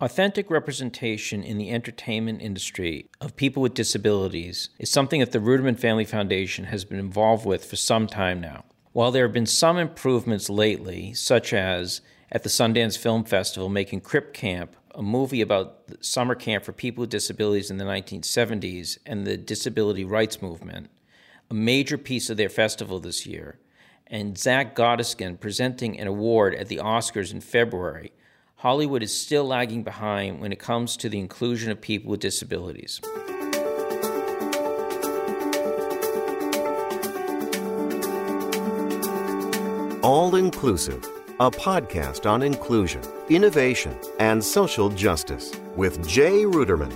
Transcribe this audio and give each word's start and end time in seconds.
Authentic 0.00 0.48
representation 0.48 1.42
in 1.42 1.58
the 1.58 1.70
entertainment 1.70 2.40
industry 2.40 3.10
of 3.20 3.34
people 3.34 3.60
with 3.60 3.74
disabilities 3.74 4.68
is 4.78 4.88
something 4.88 5.18
that 5.18 5.32
the 5.32 5.40
Ruderman 5.40 5.76
Family 5.76 6.04
Foundation 6.04 6.66
has 6.66 6.84
been 6.84 7.00
involved 7.00 7.44
with 7.44 7.64
for 7.64 7.74
some 7.74 8.06
time 8.06 8.40
now. 8.40 8.64
While 8.92 9.10
there 9.10 9.24
have 9.24 9.32
been 9.32 9.44
some 9.44 9.76
improvements 9.76 10.48
lately, 10.48 11.14
such 11.14 11.52
as 11.52 12.00
at 12.30 12.44
the 12.44 12.48
Sundance 12.48 12.96
Film 12.96 13.24
Festival 13.24 13.68
making 13.68 14.02
Crip 14.02 14.32
Camp 14.32 14.76
a 14.94 15.02
movie 15.02 15.40
about 15.40 15.80
summer 15.98 16.36
camp 16.36 16.62
for 16.62 16.72
people 16.72 17.02
with 17.02 17.10
disabilities 17.10 17.68
in 17.68 17.78
the 17.78 17.84
1970s 17.84 18.98
and 19.04 19.26
the 19.26 19.36
disability 19.36 20.04
rights 20.04 20.40
movement, 20.40 20.90
a 21.50 21.54
major 21.54 21.98
piece 21.98 22.30
of 22.30 22.36
their 22.36 22.48
festival 22.48 23.00
this 23.00 23.26
year, 23.26 23.58
and 24.06 24.38
Zack 24.38 24.76
Gottsagen 24.76 25.40
presenting 25.40 25.98
an 25.98 26.06
award 26.06 26.54
at 26.54 26.68
the 26.68 26.76
Oscars 26.76 27.32
in 27.32 27.40
February 27.40 28.12
Hollywood 28.60 29.04
is 29.04 29.16
still 29.16 29.44
lagging 29.44 29.84
behind 29.84 30.40
when 30.40 30.50
it 30.50 30.58
comes 30.58 30.96
to 30.96 31.08
the 31.08 31.20
inclusion 31.20 31.70
of 31.70 31.80
people 31.80 32.10
with 32.10 32.18
disabilities. 32.18 33.00
All 40.02 40.34
Inclusive, 40.34 41.04
a 41.38 41.52
podcast 41.52 42.28
on 42.28 42.42
inclusion, 42.42 43.00
innovation, 43.28 43.96
and 44.18 44.42
social 44.42 44.88
justice 44.88 45.52
with 45.76 46.04
Jay 46.08 46.42
Ruderman. 46.42 46.90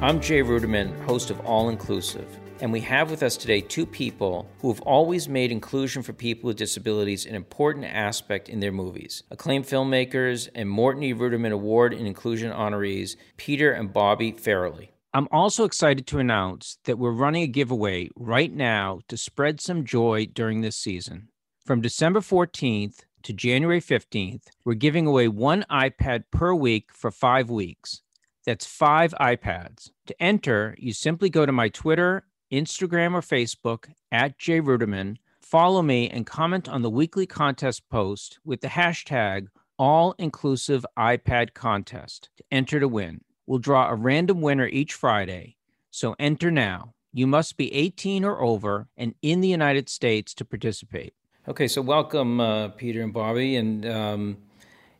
I'm 0.00 0.20
Jay 0.20 0.42
Ruderman, 0.42 1.00
host 1.04 1.30
of 1.30 1.38
All 1.46 1.68
Inclusive 1.68 2.40
and 2.60 2.72
we 2.72 2.80
have 2.80 3.10
with 3.10 3.22
us 3.22 3.36
today 3.36 3.60
two 3.60 3.86
people 3.86 4.48
who 4.60 4.68
have 4.68 4.80
always 4.82 5.28
made 5.28 5.50
inclusion 5.50 6.02
for 6.02 6.12
people 6.12 6.48
with 6.48 6.56
disabilities 6.56 7.26
an 7.26 7.34
important 7.34 7.84
aspect 7.84 8.48
in 8.48 8.60
their 8.60 8.72
movies. 8.72 9.22
Acclaimed 9.30 9.64
filmmakers 9.64 10.48
and 10.54 10.68
Morton 10.68 11.02
E. 11.02 11.14
Ruderman 11.14 11.52
Award 11.52 11.92
and 11.92 12.06
Inclusion 12.06 12.52
honorees, 12.52 13.16
Peter 13.36 13.72
and 13.72 13.92
Bobby 13.92 14.32
Farrelly. 14.32 14.88
I'm 15.12 15.28
also 15.30 15.64
excited 15.64 16.06
to 16.08 16.18
announce 16.18 16.78
that 16.84 16.98
we're 16.98 17.12
running 17.12 17.42
a 17.42 17.48
giveaway 17.48 18.10
right 18.16 18.52
now 18.52 19.00
to 19.08 19.16
spread 19.16 19.60
some 19.60 19.84
joy 19.84 20.26
during 20.26 20.60
this 20.60 20.76
season. 20.76 21.28
From 21.64 21.80
December 21.80 22.20
14th 22.20 23.04
to 23.22 23.32
January 23.32 23.80
15th, 23.80 24.42
we're 24.64 24.74
giving 24.74 25.06
away 25.06 25.28
one 25.28 25.64
iPad 25.70 26.24
per 26.30 26.52
week 26.52 26.90
for 26.92 27.10
five 27.10 27.48
weeks. 27.48 28.02
That's 28.44 28.66
five 28.66 29.14
iPads. 29.20 29.90
To 30.06 30.22
enter, 30.22 30.74
you 30.78 30.92
simply 30.92 31.30
go 31.30 31.46
to 31.46 31.52
my 31.52 31.68
Twitter 31.68 32.24
Instagram 32.54 33.14
or 33.14 33.20
Facebook 33.20 33.88
at 34.12 34.38
Jay 34.38 34.60
Ruderman. 34.60 35.16
Follow 35.40 35.82
me 35.82 36.08
and 36.08 36.26
comment 36.26 36.68
on 36.68 36.82
the 36.82 36.90
weekly 36.90 37.26
contest 37.26 37.88
post 37.88 38.38
with 38.44 38.60
the 38.60 38.68
hashtag 38.68 39.48
All 39.78 40.14
Inclusive 40.18 40.86
iPad 40.98 41.54
Contest 41.54 42.30
to 42.36 42.44
enter 42.50 42.80
to 42.80 42.88
win. 42.88 43.20
We'll 43.46 43.58
draw 43.58 43.88
a 43.90 43.94
random 43.94 44.40
winner 44.40 44.66
each 44.66 44.94
Friday, 44.94 45.56
so 45.90 46.16
enter 46.18 46.50
now. 46.50 46.94
You 47.12 47.26
must 47.26 47.56
be 47.56 47.72
18 47.72 48.24
or 48.24 48.40
over 48.40 48.88
and 48.96 49.14
in 49.22 49.40
the 49.40 49.48
United 49.48 49.88
States 49.88 50.34
to 50.34 50.44
participate. 50.44 51.14
Okay, 51.46 51.68
so 51.68 51.82
welcome, 51.82 52.40
uh, 52.40 52.68
Peter 52.68 53.02
and 53.02 53.12
Bobby. 53.12 53.56
And 53.56 53.84
um, 53.86 54.36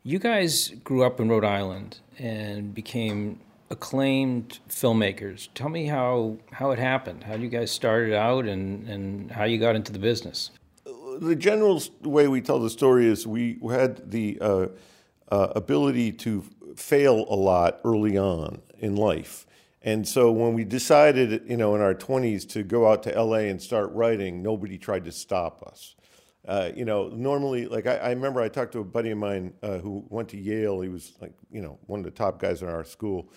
you 0.03 0.19
guys 0.19 0.69
grew 0.85 1.03
up 1.03 1.19
in 1.19 1.29
Rhode 1.31 1.45
Island 1.45 1.99
and 2.19 2.75
became 2.75 3.41
acclaimed 3.71 4.59
filmmakers. 4.69 5.49
Tell 5.55 5.69
me 5.69 5.87
how, 5.87 6.39
how 6.53 6.71
it 6.71 6.79
happened. 6.79 7.25
How 7.25 7.35
you 7.35 7.49
guys 7.49 7.71
started 7.71 8.15
out 8.15 8.45
and, 8.47 8.89
and 8.89 9.31
how 9.31 9.45
you 9.45 9.59
got 9.59 9.77
into 9.77 9.93
the 9.93 9.99
business. 9.99 10.51
The 11.19 11.37
general 11.37 11.83
way 12.03 12.29
we 12.29 12.41
tell 12.41 12.59
the 12.59 12.71
story 12.71 13.07
is 13.07 13.27
we 13.27 13.59
had 13.71 14.11
the 14.11 14.39
uh, 14.41 14.67
uh, 15.31 15.53
ability 15.55 16.13
to 16.13 16.45
fail 16.77 17.27
a 17.29 17.37
lot 17.37 17.81
early 17.85 18.19
on 18.19 18.61
in 18.79 18.97
life. 18.97 19.47
And 19.83 20.09
so 20.09 20.33
when 20.33 20.55
we 20.55 20.65
decided, 20.65 21.43
you 21.47 21.57
know, 21.57 21.75
in 21.75 21.83
our 21.83 21.95
20s 21.95 22.49
to 22.51 22.63
go 22.63 22.91
out 22.91 23.03
to 23.05 23.23
LA 23.23 23.49
and 23.51 23.61
start 23.61 23.93
writing, 23.93 24.43
nobody 24.43 24.79
tried 24.79 25.05
to 25.05 25.13
stop 25.13 25.63
us. 25.63 25.95
Uh, 26.47 26.71
you 26.75 26.85
know, 26.85 27.09
normally, 27.09 27.67
like 27.67 27.87
I, 27.87 27.97
I, 27.97 28.11
remember 28.11 28.41
I 28.41 28.49
talked 28.49 28.73
to 28.73 28.81
a 28.81 28.85
buddy 28.85 29.11
of 29.11 29.19
mine 29.19 29.55
uh, 29.63 29.79
who 29.79 30.05
went 30.11 30.29
to 30.31 30.37
Yale. 30.37 30.81
He 30.83 30.91
was 30.91 31.15
like, 31.21 31.33
you 31.51 31.63
know, 31.63 31.79
one 31.87 32.01
of 32.01 32.05
the 32.05 32.11
top 32.11 32.39
guys 32.39 32.61
in 32.61 32.69
our 32.69 32.85
school 32.85 33.31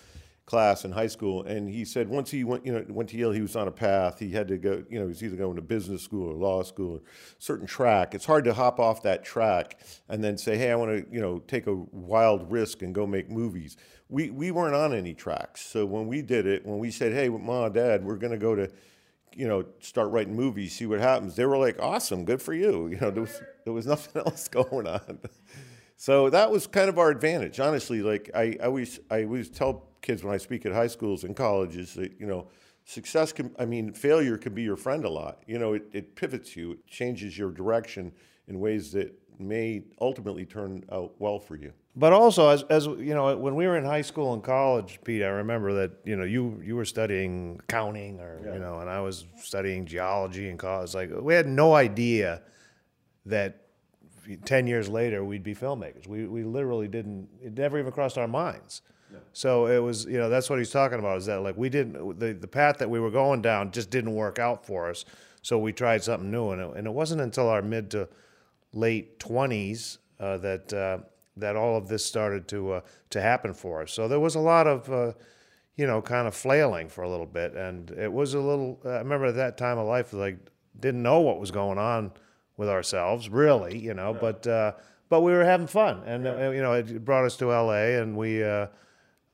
class 0.44 0.86
in 0.86 0.92
high 0.92 1.06
school, 1.06 1.42
and 1.44 1.68
he 1.68 1.84
said 1.84 2.08
once 2.08 2.30
he 2.30 2.42
went, 2.42 2.64
you 2.64 2.72
know, 2.72 2.84
went 2.88 3.08
to 3.10 3.16
Yale, 3.18 3.32
he 3.32 3.42
was 3.42 3.54
on 3.54 3.68
a 3.68 3.70
path. 3.70 4.18
He 4.18 4.30
had 4.30 4.48
to 4.48 4.56
go, 4.56 4.82
you 4.90 4.98
know, 4.98 5.04
he 5.04 5.08
was 5.08 5.22
either 5.22 5.36
going 5.36 5.56
to 5.56 5.62
business 5.62 6.02
school 6.02 6.30
or 6.30 6.34
law 6.34 6.62
school 6.62 6.96
or 6.96 7.00
certain 7.38 7.66
track. 7.66 8.14
It's 8.14 8.24
hard 8.24 8.44
to 8.44 8.54
hop 8.54 8.80
off 8.80 9.02
that 9.02 9.24
track 9.24 9.78
and 10.08 10.24
then 10.24 10.38
say, 10.38 10.56
hey, 10.56 10.70
I 10.72 10.74
want 10.76 10.90
to, 10.90 11.14
you 11.14 11.20
know, 11.20 11.40
take 11.40 11.66
a 11.66 11.74
wild 11.74 12.50
risk 12.50 12.80
and 12.80 12.94
go 12.94 13.06
make 13.06 13.30
movies. 13.30 13.76
We 14.08 14.30
we 14.30 14.50
weren't 14.50 14.74
on 14.74 14.94
any 14.94 15.12
tracks, 15.12 15.66
so 15.66 15.84
when 15.84 16.06
we 16.06 16.22
did 16.22 16.46
it, 16.46 16.64
when 16.64 16.78
we 16.78 16.90
said, 16.90 17.12
hey, 17.12 17.28
mom, 17.28 17.72
dad, 17.72 18.04
we're 18.04 18.16
going 18.16 18.32
to 18.32 18.38
go 18.38 18.54
to 18.54 18.70
you 19.34 19.46
know, 19.46 19.64
start 19.80 20.10
writing 20.10 20.34
movies, 20.34 20.74
see 20.74 20.86
what 20.86 21.00
happens. 21.00 21.36
They 21.36 21.44
were 21.44 21.58
like, 21.58 21.80
awesome, 21.80 22.24
good 22.24 22.42
for 22.42 22.54
you. 22.54 22.88
You 22.92 23.00
know, 23.00 23.10
there 23.10 23.22
was, 23.22 23.42
there 23.64 23.72
was 23.72 23.86
nothing 23.86 24.22
else 24.26 24.48
going 24.48 24.86
on. 24.86 25.18
So 25.96 26.30
that 26.30 26.50
was 26.50 26.66
kind 26.66 26.88
of 26.88 26.98
our 26.98 27.10
advantage, 27.10 27.60
honestly. 27.60 28.02
Like 28.02 28.30
I, 28.34 28.56
I 28.60 28.66
always, 28.66 29.00
I 29.10 29.24
always 29.24 29.50
tell 29.50 29.88
kids 30.00 30.22
when 30.22 30.32
I 30.32 30.38
speak 30.38 30.64
at 30.64 30.72
high 30.72 30.86
schools 30.86 31.24
and 31.24 31.34
colleges 31.34 31.94
that, 31.94 32.12
you 32.20 32.26
know, 32.26 32.48
success 32.84 33.32
can, 33.32 33.54
I 33.58 33.66
mean, 33.66 33.92
failure 33.92 34.38
can 34.38 34.54
be 34.54 34.62
your 34.62 34.76
friend 34.76 35.04
a 35.04 35.10
lot. 35.10 35.42
You 35.46 35.58
know, 35.58 35.74
it, 35.74 35.84
it 35.92 36.14
pivots 36.14 36.56
you, 36.56 36.72
it 36.72 36.86
changes 36.86 37.36
your 37.36 37.50
direction 37.50 38.12
in 38.46 38.60
ways 38.60 38.92
that 38.92 39.12
may 39.38 39.82
ultimately 40.00 40.44
turn 40.44 40.84
out 40.90 41.14
well 41.18 41.38
for 41.38 41.56
you. 41.56 41.72
But 41.98 42.12
also, 42.12 42.48
as, 42.48 42.62
as 42.70 42.86
you 42.86 43.12
know, 43.12 43.36
when 43.36 43.56
we 43.56 43.66
were 43.66 43.76
in 43.76 43.84
high 43.84 44.02
school 44.02 44.32
and 44.32 44.42
college, 44.42 45.00
Pete, 45.02 45.22
I 45.22 45.26
remember 45.26 45.74
that 45.74 45.90
you 46.04 46.16
know 46.16 46.24
you 46.24 46.62
you 46.64 46.76
were 46.76 46.84
studying 46.84 47.58
accounting, 47.64 48.20
or 48.20 48.40
yeah. 48.44 48.52
you 48.54 48.60
know, 48.60 48.78
and 48.78 48.88
I 48.88 49.00
was 49.00 49.24
studying 49.42 49.84
geology 49.84 50.48
in 50.48 50.56
college. 50.56 50.94
Like 50.94 51.10
we 51.12 51.34
had 51.34 51.48
no 51.48 51.74
idea 51.74 52.42
that 53.26 53.62
ten 54.44 54.68
years 54.68 54.88
later 54.88 55.24
we'd 55.24 55.42
be 55.42 55.56
filmmakers. 55.56 56.06
We 56.06 56.26
we 56.26 56.44
literally 56.44 56.86
didn't. 56.86 57.28
It 57.42 57.58
never 57.58 57.80
even 57.80 57.90
crossed 57.90 58.16
our 58.16 58.28
minds. 58.28 58.82
So 59.32 59.66
it 59.66 59.78
was, 59.78 60.04
you 60.04 60.18
know, 60.18 60.28
that's 60.28 60.50
what 60.50 60.58
he's 60.58 60.70
talking 60.70 60.98
about 60.98 61.18
is 61.18 61.26
that 61.26 61.40
like 61.42 61.56
we 61.56 61.68
didn't, 61.68 62.18
the, 62.18 62.32
the 62.32 62.48
path 62.48 62.78
that 62.78 62.90
we 62.90 63.00
were 63.00 63.10
going 63.10 63.42
down 63.42 63.70
just 63.70 63.90
didn't 63.90 64.14
work 64.14 64.38
out 64.38 64.66
for 64.66 64.90
us. 64.90 65.04
So 65.42 65.58
we 65.58 65.72
tried 65.72 66.02
something 66.02 66.30
new. 66.30 66.50
And 66.50 66.60
it, 66.60 66.76
and 66.76 66.86
it 66.86 66.90
wasn't 66.90 67.20
until 67.20 67.48
our 67.48 67.62
mid 67.62 67.90
to 67.92 68.08
late 68.72 69.18
20s 69.18 69.98
uh, 70.20 70.38
that, 70.38 70.72
uh, 70.72 70.98
that 71.40 71.56
all 71.56 71.76
of 71.76 71.88
this 71.88 72.04
started 72.04 72.48
to, 72.48 72.72
uh, 72.72 72.80
to 73.10 73.20
happen 73.20 73.54
for 73.54 73.82
us. 73.82 73.92
So 73.92 74.08
there 74.08 74.20
was 74.20 74.34
a 74.34 74.40
lot 74.40 74.66
of, 74.66 74.92
uh, 74.92 75.12
you 75.76 75.86
know, 75.86 76.02
kind 76.02 76.26
of 76.26 76.34
flailing 76.34 76.88
for 76.88 77.02
a 77.02 77.10
little 77.10 77.26
bit. 77.26 77.54
And 77.54 77.90
it 77.92 78.12
was 78.12 78.34
a 78.34 78.40
little, 78.40 78.80
I 78.84 78.98
remember 78.98 79.26
at 79.26 79.36
that 79.36 79.56
time 79.56 79.78
of 79.78 79.86
life, 79.86 80.12
like, 80.12 80.38
didn't 80.78 81.02
know 81.02 81.20
what 81.20 81.40
was 81.40 81.50
going 81.50 81.78
on 81.78 82.12
with 82.56 82.68
ourselves, 82.68 83.28
really, 83.28 83.78
you 83.78 83.94
know, 83.94 84.12
yeah. 84.12 84.20
but, 84.20 84.46
uh, 84.46 84.72
but 85.08 85.20
we 85.20 85.32
were 85.32 85.44
having 85.44 85.66
fun. 85.66 86.02
And, 86.04 86.24
yeah. 86.24 86.48
Uh, 86.48 86.50
you 86.50 86.62
know, 86.62 86.72
it 86.72 87.04
brought 87.04 87.24
us 87.24 87.36
to 87.38 87.46
LA 87.46 87.98
and 88.00 88.16
we, 88.16 88.42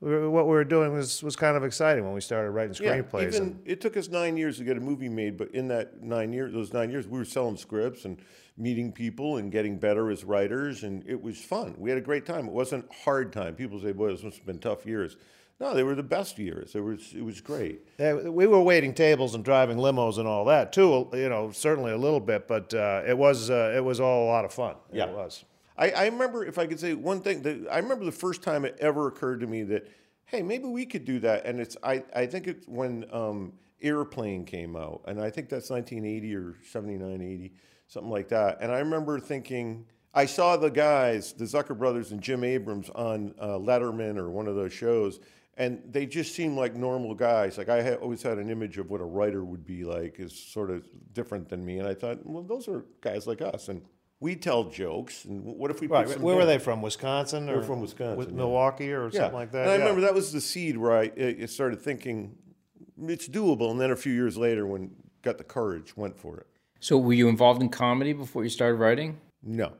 what 0.05 0.47
we 0.47 0.53
were 0.53 0.65
doing 0.65 0.93
was, 0.93 1.23
was 1.23 1.35
kind 1.35 1.57
of 1.57 1.65
exciting 1.65 2.05
when 2.05 2.13
we 2.13 2.21
started 2.21 2.51
writing 2.51 2.75
screenplays. 2.75 3.33
Yeah, 3.33 3.37
even, 3.37 3.61
it 3.65 3.81
took 3.81 3.97
us 3.97 4.09
nine 4.09 4.37
years 4.37 4.59
to 4.59 4.65
get 4.65 4.77
a 4.77 4.81
movie 4.81 5.09
made, 5.09 5.39
but 5.39 5.51
in 5.55 5.69
that 5.69 6.03
nine 6.03 6.33
years, 6.33 6.53
those 6.53 6.75
nine 6.75 6.91
years, 6.91 7.07
we 7.07 7.19
were 7.19 7.25
selling 7.25 7.57
scripts 7.57 8.05
and 8.05 8.19
meeting 8.57 8.93
people 8.93 9.37
and 9.37 9.51
getting 9.51 9.79
better 9.79 10.11
as 10.11 10.25
writers, 10.25 10.85
and 10.85 11.03
it 11.07 11.21
was 11.21 11.41
fun. 11.41 11.75
We 11.79 11.91
had 11.91 11.99
a 11.99 12.03
great 12.03 12.25
time. 12.25 12.47
It 12.47 12.53
wasn't 12.53 12.93
hard 12.93 13.33
time. 13.33 13.55
People 13.55 13.81
say, 13.81 13.93
"Boy, 13.93 14.13
this 14.13 14.23
must 14.23 14.37
have 14.37 14.47
been 14.47 14.59
tough 14.59 14.87
years." 14.87 15.17
No, 15.61 15.73
they 15.73 15.85
were 15.85 15.95
the 15.95 16.03
best 16.03 16.39
years. 16.39 16.75
It 16.75 16.81
was 16.81 17.15
it 17.15 17.25
was 17.25 17.41
great. 17.41 17.89
Yeah, 17.99 18.15
we 18.29 18.47
were 18.47 18.63
waiting 18.63 18.93
tables 18.95 19.35
and 19.35 19.45
driving 19.45 19.77
limos 19.79 20.19
and 20.19 20.27
all 20.27 20.45
that 20.47 20.73
too. 20.73 21.09
You 21.13 21.29
know, 21.29 21.51
certainly 21.53 21.93
a 21.93 21.99
little 21.99 22.21
bit, 22.21 22.49
but 22.49 22.73
uh, 22.75 23.03
it 23.07 23.17
was 23.17 23.51
uh, 23.51 23.73
it 23.77 23.85
was 23.85 24.01
all 24.01 24.25
a 24.25 24.29
lot 24.29 24.45
of 24.45 24.53
fun. 24.53 24.77
Yeah, 24.93 25.07
it 25.07 25.15
was. 25.15 25.45
I, 25.77 25.91
I 25.91 26.05
remember, 26.07 26.45
if 26.45 26.59
I 26.59 26.67
could 26.67 26.79
say 26.79 26.95
one 26.95 27.21
thing, 27.21 27.43
that 27.43 27.67
I 27.71 27.79
remember 27.79 28.05
the 28.05 28.13
first 28.13 28.43
time 28.43 28.65
it 28.65 28.77
ever 28.81 29.09
occurred 29.09 29.41
to 29.41 29.47
me 29.47 29.65
that, 29.65 29.89
hey, 30.27 30.43
maybe 30.43 30.67
we 30.67 30.87
could 30.87 31.05
do 31.05 31.19
that. 31.21 31.47
And 31.47 31.61
it's, 31.61 31.77
I, 31.83 32.05
I 32.15 32.27
think 32.27 32.47
it's 32.47 32.67
when 32.69 33.05
um, 33.13 33.53
Airplane 33.83 34.45
came 34.45 34.77
out, 34.77 35.03
and 35.07 35.21
I 35.21 35.31
think 35.31 35.49
that's 35.49 35.71
1980 35.71 36.35
or 36.37 36.55
79, 36.71 37.21
80, 37.21 37.53
something 37.87 38.11
like 38.11 38.29
that. 38.29 38.59
And 38.61 38.73
I 38.73 38.79
remember 38.79 39.19
thinking, 39.21 39.87
I 40.13 40.27
saw 40.27 40.57
the 40.57 40.71
guys, 40.71 41.33
the 41.33 41.45
Zucker 41.45 41.77
brothers 41.77 42.13
and 42.13 42.21
Jim 42.21 42.45
Abrahams 42.45 42.91
on 42.91 43.35
uh, 43.39 43.59
Letterman 43.59 44.17
or 44.17 44.31
one 44.31 44.47
of 44.47 44.55
those 44.55 44.73
shows, 44.73 45.21
and 45.57 45.83
they 45.89 46.07
just 46.07 46.35
seemed 46.35 46.57
like 46.57 46.75
normal 46.75 47.15
guys. 47.15 47.59
Like 47.59 47.69
I 47.69 47.83
had, 47.83 47.99
always 47.99 48.23
had 48.23 48.39
an 48.39 48.51
image 48.51 48.79
of 48.79 48.91
what 48.91 49.01
a 49.01 49.05
writer 49.05 49.45
would 49.45 49.65
be 49.65 49.85
like, 49.85 50.19
is 50.19 50.37
sort 50.37 50.71
of 50.71 50.85
different 51.13 51.49
than 51.49 51.65
me. 51.65 51.79
And 51.79 51.87
I 51.87 51.95
thought, 51.95 52.25
well, 52.25 52.43
those 52.43 52.69
are 52.69 52.85
guys 53.01 53.27
like 53.27 53.41
us. 53.41 53.69
And 53.69 53.83
we 54.21 54.37
tell 54.37 54.65
jokes, 54.65 55.25
and 55.25 55.45
what 55.45 55.71
if 55.71 55.81
we 55.81 55.87
right, 55.87 56.19
where 56.19 56.37
were 56.37 56.47
they 56.47 56.59
from? 56.59 56.81
Wisconsin 56.81 57.51
or 57.51 57.57
We're 57.57 57.63
from 57.63 57.81
Wisconsin, 57.81 58.17
with 58.17 58.31
yeah. 58.31 58.37
Milwaukee 58.37 58.93
or 58.93 59.11
yeah. 59.11 59.21
something 59.21 59.35
like 59.35 59.53
that? 59.53 59.63
And 59.63 59.71
I 59.71 59.75
yeah. 59.75 59.81
remember 59.81 60.01
that 60.03 60.15
was 60.15 60.33
the 60.33 60.41
seed 60.41 60.77
where 60.77 60.97
I, 60.97 61.11
I 61.43 61.47
started 61.47 61.81
thinking 61.81 62.37
it's 62.99 63.29
doable, 63.29 63.71
and 63.71 63.81
then 63.81 63.91
a 63.91 63.97
few 63.97 64.13
years 64.13 64.37
later, 64.37 64.67
when 64.67 64.93
got 65.23 65.39
the 65.39 65.45
courage, 65.45 65.97
went 65.97 66.17
for 66.17 66.39
it. 66.39 66.47
So, 66.85 66.99
were 66.99 67.15
you 67.15 67.29
involved 67.29 67.63
in 67.63 67.71
comedy 67.71 68.13
before 68.13 68.43
you 68.45 68.51
started 68.51 68.75
writing? 68.75 69.19
No, 69.43 69.73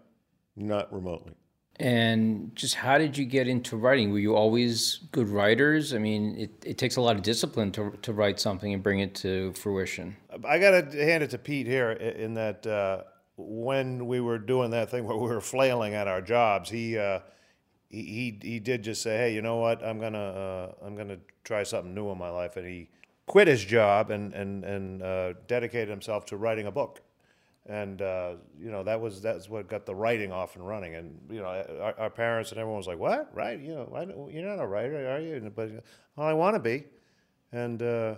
not 0.57 0.91
remotely. 0.91 1.35
And 1.77 2.57
just 2.57 2.77
how 2.77 2.97
did 2.97 3.19
you 3.19 3.27
get 3.27 3.47
into 3.47 3.77
writing? 3.77 4.11
Were 4.11 4.19
you 4.19 4.35
always 4.35 5.01
good 5.13 5.29
writers? 5.29 5.93
I 5.93 5.99
mean, 5.99 6.35
it, 6.39 6.65
it 6.65 6.79
takes 6.79 6.97
a 6.97 7.03
lot 7.03 7.15
of 7.17 7.23
discipline 7.23 7.73
to, 7.73 7.91
to 8.01 8.15
write 8.15 8.41
something 8.41 8.73
and 8.73 8.83
bring 8.83 9.01
it 9.01 9.15
to 9.17 9.53
fruition. 9.53 10.17
I 10.49 10.59
got 10.59 10.93
to 10.93 11.05
hand 11.05 11.23
it 11.23 11.29
to 11.33 11.39
Pete 11.39 11.67
here 11.67 11.91
in 11.91 12.33
that 12.35 12.67
uh, 12.67 13.03
when 13.37 14.07
we 14.07 14.23
were 14.23 14.39
doing 14.39 14.71
that 14.71 14.91
thing 14.91 15.05
where 15.05 15.19
we 15.19 15.29
were 15.29 15.43
flailing 15.43 15.93
at 15.93 16.09
our 16.09 16.23
jobs, 16.23 16.71
he, 16.71 16.97
uh, 16.97 17.21
he, 17.91 18.39
he, 18.41 18.49
he 18.49 18.61
did 18.61 18.83
just 18.83 19.03
say, 19.03 19.19
hey, 19.19 19.35
you 19.35 19.43
know 19.43 19.57
what? 19.57 19.85
I'm 19.85 20.01
going 20.01 20.15
to 20.15 20.19
uh, 20.19 20.73
I'm 20.83 20.97
gonna 20.97 21.19
try 21.45 21.65
something 21.65 21.95
new 21.95 22.11
in 22.11 22.17
my 22.17 22.31
life. 22.31 22.57
And 22.57 22.67
he 22.67 22.89
quit 23.27 23.49
his 23.49 23.65
job 23.65 24.11
and, 24.11 24.33
and, 24.35 24.65
and 24.65 25.03
uh, 25.03 25.33
dedicated 25.47 25.89
himself 25.89 26.27
to 26.27 26.37
writing 26.37 26.67
a 26.67 26.73
book 26.73 27.01
and 27.67 28.03
uh, 28.03 28.35
you 28.61 28.71
know 28.71 28.83
that 28.83 29.01
was 29.01 29.23
that's 29.23 29.49
what 29.49 29.69
got 29.69 29.87
the 29.87 29.95
writing 29.95 30.33
off 30.33 30.57
and 30.57 30.67
running. 30.67 30.95
And 30.95 31.19
you 31.31 31.41
know, 31.41 31.47
our, 31.81 31.99
our 31.99 32.11
parents 32.11 32.51
and 32.51 32.59
everyone 32.59 32.79
was 32.79 32.87
like, 32.87 32.99
"What? 32.99 33.31
Right? 33.35 33.59
You 33.59 33.75
know, 33.75 34.29
you're 34.31 34.45
not 34.45 34.63
a 34.63 34.67
writer, 34.67 35.11
are 35.11 35.21
you?" 35.21 35.51
But 35.55 35.71
well, 36.17 36.27
I 36.27 36.35
want 36.35 36.57
to 36.57 36.61
be, 36.61 36.85
and 37.53 37.83
uh, 37.83 38.17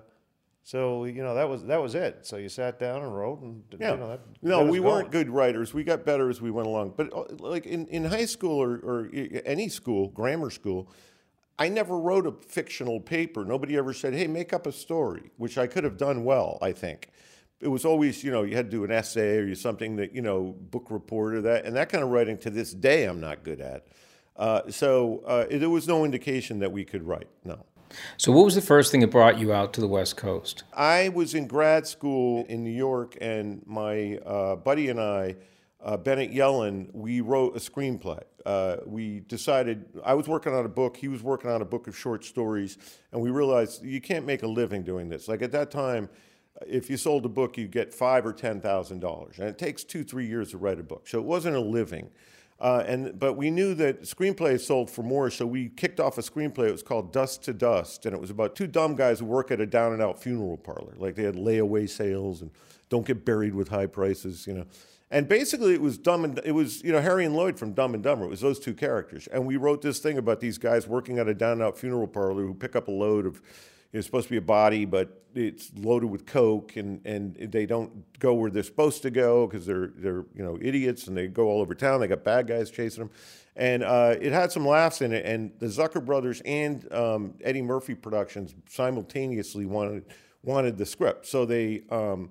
so 0.64 1.04
you 1.04 1.22
know 1.22 1.34
that 1.36 1.48
was 1.48 1.64
that 1.64 1.80
was 1.80 1.94
it. 1.94 2.26
So 2.26 2.38
you 2.38 2.48
sat 2.48 2.80
down 2.80 3.02
and 3.02 3.16
wrote, 3.16 3.40
and 3.42 3.62
yeah. 3.78 3.92
you 3.92 3.96
know, 3.98 4.08
that, 4.08 4.20
no, 4.42 4.64
that 4.64 4.72
we 4.72 4.78
going. 4.78 4.90
weren't 4.90 5.10
good 5.12 5.30
writers. 5.30 5.72
We 5.72 5.84
got 5.84 6.04
better 6.04 6.28
as 6.28 6.40
we 6.40 6.50
went 6.50 6.66
along. 6.66 6.94
But 6.96 7.12
uh, 7.12 7.24
like 7.38 7.66
in, 7.66 7.86
in 7.86 8.04
high 8.04 8.26
school 8.26 8.60
or, 8.60 8.74
or 8.78 9.10
any 9.44 9.68
school, 9.68 10.08
grammar 10.08 10.50
school. 10.50 10.90
I 11.58 11.68
never 11.68 11.98
wrote 11.98 12.26
a 12.26 12.32
fictional 12.32 13.00
paper. 13.00 13.44
Nobody 13.44 13.76
ever 13.76 13.92
said, 13.92 14.14
"Hey, 14.14 14.26
make 14.26 14.52
up 14.52 14.66
a 14.66 14.72
story," 14.72 15.30
which 15.36 15.56
I 15.56 15.66
could 15.66 15.84
have 15.84 15.96
done 15.96 16.24
well, 16.24 16.58
I 16.60 16.72
think 16.72 17.08
it 17.60 17.68
was 17.68 17.84
always, 17.84 18.22
you 18.22 18.30
know, 18.30 18.42
you 18.42 18.54
had 18.54 18.70
to 18.70 18.76
do 18.76 18.84
an 18.84 18.90
essay 18.90 19.38
or 19.38 19.54
something 19.54 19.96
that, 19.96 20.14
you 20.14 20.20
know, 20.20 20.54
book 20.70 20.86
report 20.90 21.34
or 21.34 21.40
that. 21.42 21.64
And 21.64 21.74
that 21.76 21.88
kind 21.88 22.04
of 22.04 22.10
writing 22.10 22.36
to 22.38 22.50
this 22.50 22.72
day 22.72 23.04
I'm 23.04 23.20
not 23.20 23.44
good 23.44 23.60
at. 23.60 23.86
Uh, 24.36 24.70
so 24.70 25.22
uh, 25.26 25.46
there 25.50 25.70
was 25.70 25.88
no 25.88 26.04
indication 26.04 26.58
that 26.58 26.70
we 26.70 26.84
could 26.84 27.02
write, 27.02 27.28
no. 27.44 27.64
So, 28.18 28.32
what 28.32 28.44
was 28.44 28.56
the 28.56 28.60
first 28.60 28.90
thing 28.90 29.00
that 29.00 29.10
brought 29.10 29.38
you 29.38 29.52
out 29.52 29.72
to 29.74 29.80
the 29.80 29.86
West 29.86 30.16
Coast? 30.16 30.64
I 30.74 31.08
was 31.10 31.34
in 31.34 31.46
grad 31.46 31.86
school 31.86 32.44
in 32.46 32.64
New 32.64 32.72
York, 32.72 33.16
and 33.20 33.62
my 33.64 34.16
uh, 34.26 34.56
buddy 34.56 34.88
and 34.88 35.00
I, 35.00 35.36
uh, 35.82 35.96
Bennett 35.96 36.32
Yellin, 36.32 36.90
we 36.92 37.20
wrote 37.20 37.56
a 37.56 37.60
screenplay. 37.60 38.22
Uh, 38.46 38.76
we 38.87 39.20
decided, 39.26 39.84
I 40.04 40.14
was 40.14 40.28
working 40.28 40.54
on 40.54 40.64
a 40.64 40.69
book, 40.69 40.96
he 40.96 41.08
was 41.08 41.20
working 41.20 41.50
on 41.50 41.62
a 41.62 41.64
book 41.64 41.88
of 41.88 41.98
short 41.98 42.25
stories, 42.25 42.78
and 43.10 43.20
we 43.20 43.31
realized 43.31 43.84
you 43.84 44.00
can't 44.00 44.25
make 44.25 44.44
a 44.44 44.46
living 44.46 44.84
doing 44.84 45.08
this. 45.08 45.26
Like 45.26 45.43
at 45.43 45.50
that 45.50 45.72
time, 45.72 46.08
if 46.64 46.88
you 46.88 46.96
sold 46.96 47.26
a 47.26 47.28
book, 47.28 47.58
you 47.58 47.66
get 47.66 47.93
five 47.93 48.25
or 48.25 48.32
ten 48.32 48.60
thousand 48.60 49.00
dollars, 49.00 49.40
and 49.40 49.48
it 49.48 49.58
takes 49.58 49.82
two, 49.82 50.04
three 50.04 50.26
years 50.26 50.52
to 50.52 50.58
write 50.58 50.78
a 50.78 50.84
book. 50.84 51.08
So 51.08 51.19
it 51.19 51.25
wasn't 51.25 51.56
a 51.56 51.60
living. 51.60 52.08
Uh, 52.60 52.84
and 52.87 53.19
but 53.19 53.34
we 53.34 53.50
knew 53.50 53.75
that 53.75 54.02
screenplays 54.02 54.60
sold 54.60 54.90
for 54.90 55.02
more, 55.02 55.28
so 55.28 55.44
we 55.44 55.69
kicked 55.70 55.99
off 55.99 56.16
a 56.16 56.22
screenplay. 56.22 56.69
It 56.69 56.72
was 56.72 56.84
called 56.84 57.12
Dust 57.12 57.42
to 57.46 57.52
Dust, 57.52 58.06
and 58.06 58.14
it 58.14 58.20
was 58.20 58.31
about 58.31 58.54
two 58.54 58.69
dumb 58.69 58.94
guys 58.94 59.19
who 59.19 59.25
work 59.26 59.50
at 59.50 59.60
a 59.60 59.66
down 59.66 59.92
and 59.92 60.00
out 60.00 60.22
funeral 60.22 60.56
parlor. 60.56 60.94
Like 60.96 61.16
they 61.16 61.25
had 61.25 61.34
layaway 61.34 61.90
sales 61.90 62.42
and 62.42 62.52
don't 62.90 63.04
get 63.04 63.25
buried 63.25 63.54
with 63.56 63.69
high 63.69 63.87
prices, 63.87 64.46
you 64.46 64.54
know. 64.54 64.66
And 65.10 65.28
basically, 65.28 65.72
it 65.72 65.80
was 65.80 65.98
dumb 65.98 66.24
and 66.24 66.40
it 66.44 66.52
was 66.52 66.82
you 66.82 66.92
know 66.92 67.00
Harry 67.00 67.24
and 67.24 67.36
Lloyd 67.36 67.58
from 67.58 67.72
Dumb 67.72 67.94
and 67.94 68.02
Dumber. 68.02 68.24
It 68.24 68.30
was 68.30 68.40
those 68.40 68.58
two 68.58 68.74
characters, 68.74 69.28
and 69.28 69.46
we 69.46 69.56
wrote 69.56 69.80
this 69.80 70.00
thing 70.00 70.18
about 70.18 70.40
these 70.40 70.58
guys 70.58 70.88
working 70.88 71.18
at 71.18 71.28
a 71.28 71.34
down 71.34 71.52
and 71.52 71.62
out 71.62 71.78
funeral 71.78 72.08
parlor 72.08 72.44
who 72.44 72.54
pick 72.54 72.74
up 72.74 72.88
a 72.88 72.92
load 72.92 73.24
of 73.24 73.40
it's 73.92 74.06
supposed 74.06 74.26
to 74.26 74.32
be 74.32 74.36
a 74.36 74.42
body, 74.42 74.84
but 74.84 75.22
it's 75.34 75.70
loaded 75.76 76.08
with 76.08 76.26
coke, 76.26 76.76
and, 76.76 77.04
and 77.06 77.34
they 77.36 77.66
don't 77.66 78.18
go 78.18 78.34
where 78.34 78.50
they're 78.50 78.62
supposed 78.62 79.02
to 79.02 79.10
go 79.10 79.46
because 79.46 79.64
they're 79.64 79.92
they're 79.96 80.24
you 80.34 80.42
know 80.42 80.58
idiots, 80.60 81.06
and 81.06 81.16
they 81.16 81.28
go 81.28 81.48
all 81.48 81.60
over 81.60 81.74
town. 81.74 82.00
They 82.00 82.08
got 82.08 82.24
bad 82.24 82.46
guys 82.46 82.70
chasing 82.70 83.04
them, 83.04 83.10
and 83.54 83.82
uh, 83.82 84.16
it 84.20 84.32
had 84.32 84.52
some 84.52 84.66
laughs 84.66 85.02
in 85.02 85.12
it. 85.12 85.24
And 85.24 85.52
the 85.58 85.66
Zucker 85.66 86.04
brothers 86.04 86.42
and 86.44 86.90
um, 86.92 87.34
Eddie 87.42 87.62
Murphy 87.62 87.94
Productions 87.94 88.54
simultaneously 88.68 89.66
wanted 89.66 90.04
wanted 90.42 90.76
the 90.78 90.86
script, 90.86 91.26
so 91.26 91.44
they 91.44 91.82
um, 91.90 92.30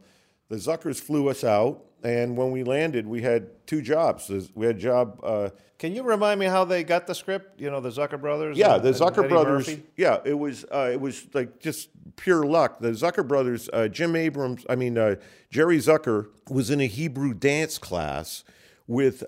the 0.50 0.58
Zuckers 0.58 1.00
flew 1.00 1.30
us 1.30 1.44
out, 1.44 1.84
and 2.04 2.38
when 2.38 2.52
we 2.52 2.64
landed, 2.64 3.08
we 3.08 3.22
had 3.22 3.66
two 3.66 3.82
jobs. 3.82 4.30
We 4.54 4.68
had 4.68 4.76
a 4.76 4.80
job. 4.80 5.20
Uh, 5.24 5.50
Can 5.80 5.94
you 5.96 6.04
remind 6.04 6.40
me 6.40 6.46
how 6.46 6.64
they 6.64 6.84
got 6.84 7.08
the 7.08 7.16
script? 7.16 7.60
You 7.60 7.72
know, 7.72 7.80
the 7.80 7.90
Zucker 7.90 8.20
brothers. 8.20 8.58
Yeah, 8.58 8.76
and, 8.76 8.84
the 8.84 8.92
Zucker 8.92 9.28
brothers. 9.28 9.68
Murphy? 9.68 9.84
Yeah, 9.98 10.20
it 10.24 10.36
was 10.36 10.66
uh, 10.66 10.90
it 10.92 11.02
was 11.02 11.28
like 11.34 11.60
just 11.60 11.90
pure 12.16 12.46
luck. 12.46 12.80
The 12.80 12.92
Zucker 12.92 13.28
brothers, 13.28 13.70
uh, 13.74 13.88
Jim 13.88 14.16
Abrahams, 14.16 14.66
I 14.70 14.76
mean 14.76 14.98
uh, 14.98 15.16
Jerry 15.50 15.78
Zucker 15.78 16.28
was 16.50 16.70
in 16.70 16.80
a 16.80 16.88
Hebrew 16.88 17.34
dance 17.34 17.78
class 17.78 18.44
with 18.88 19.24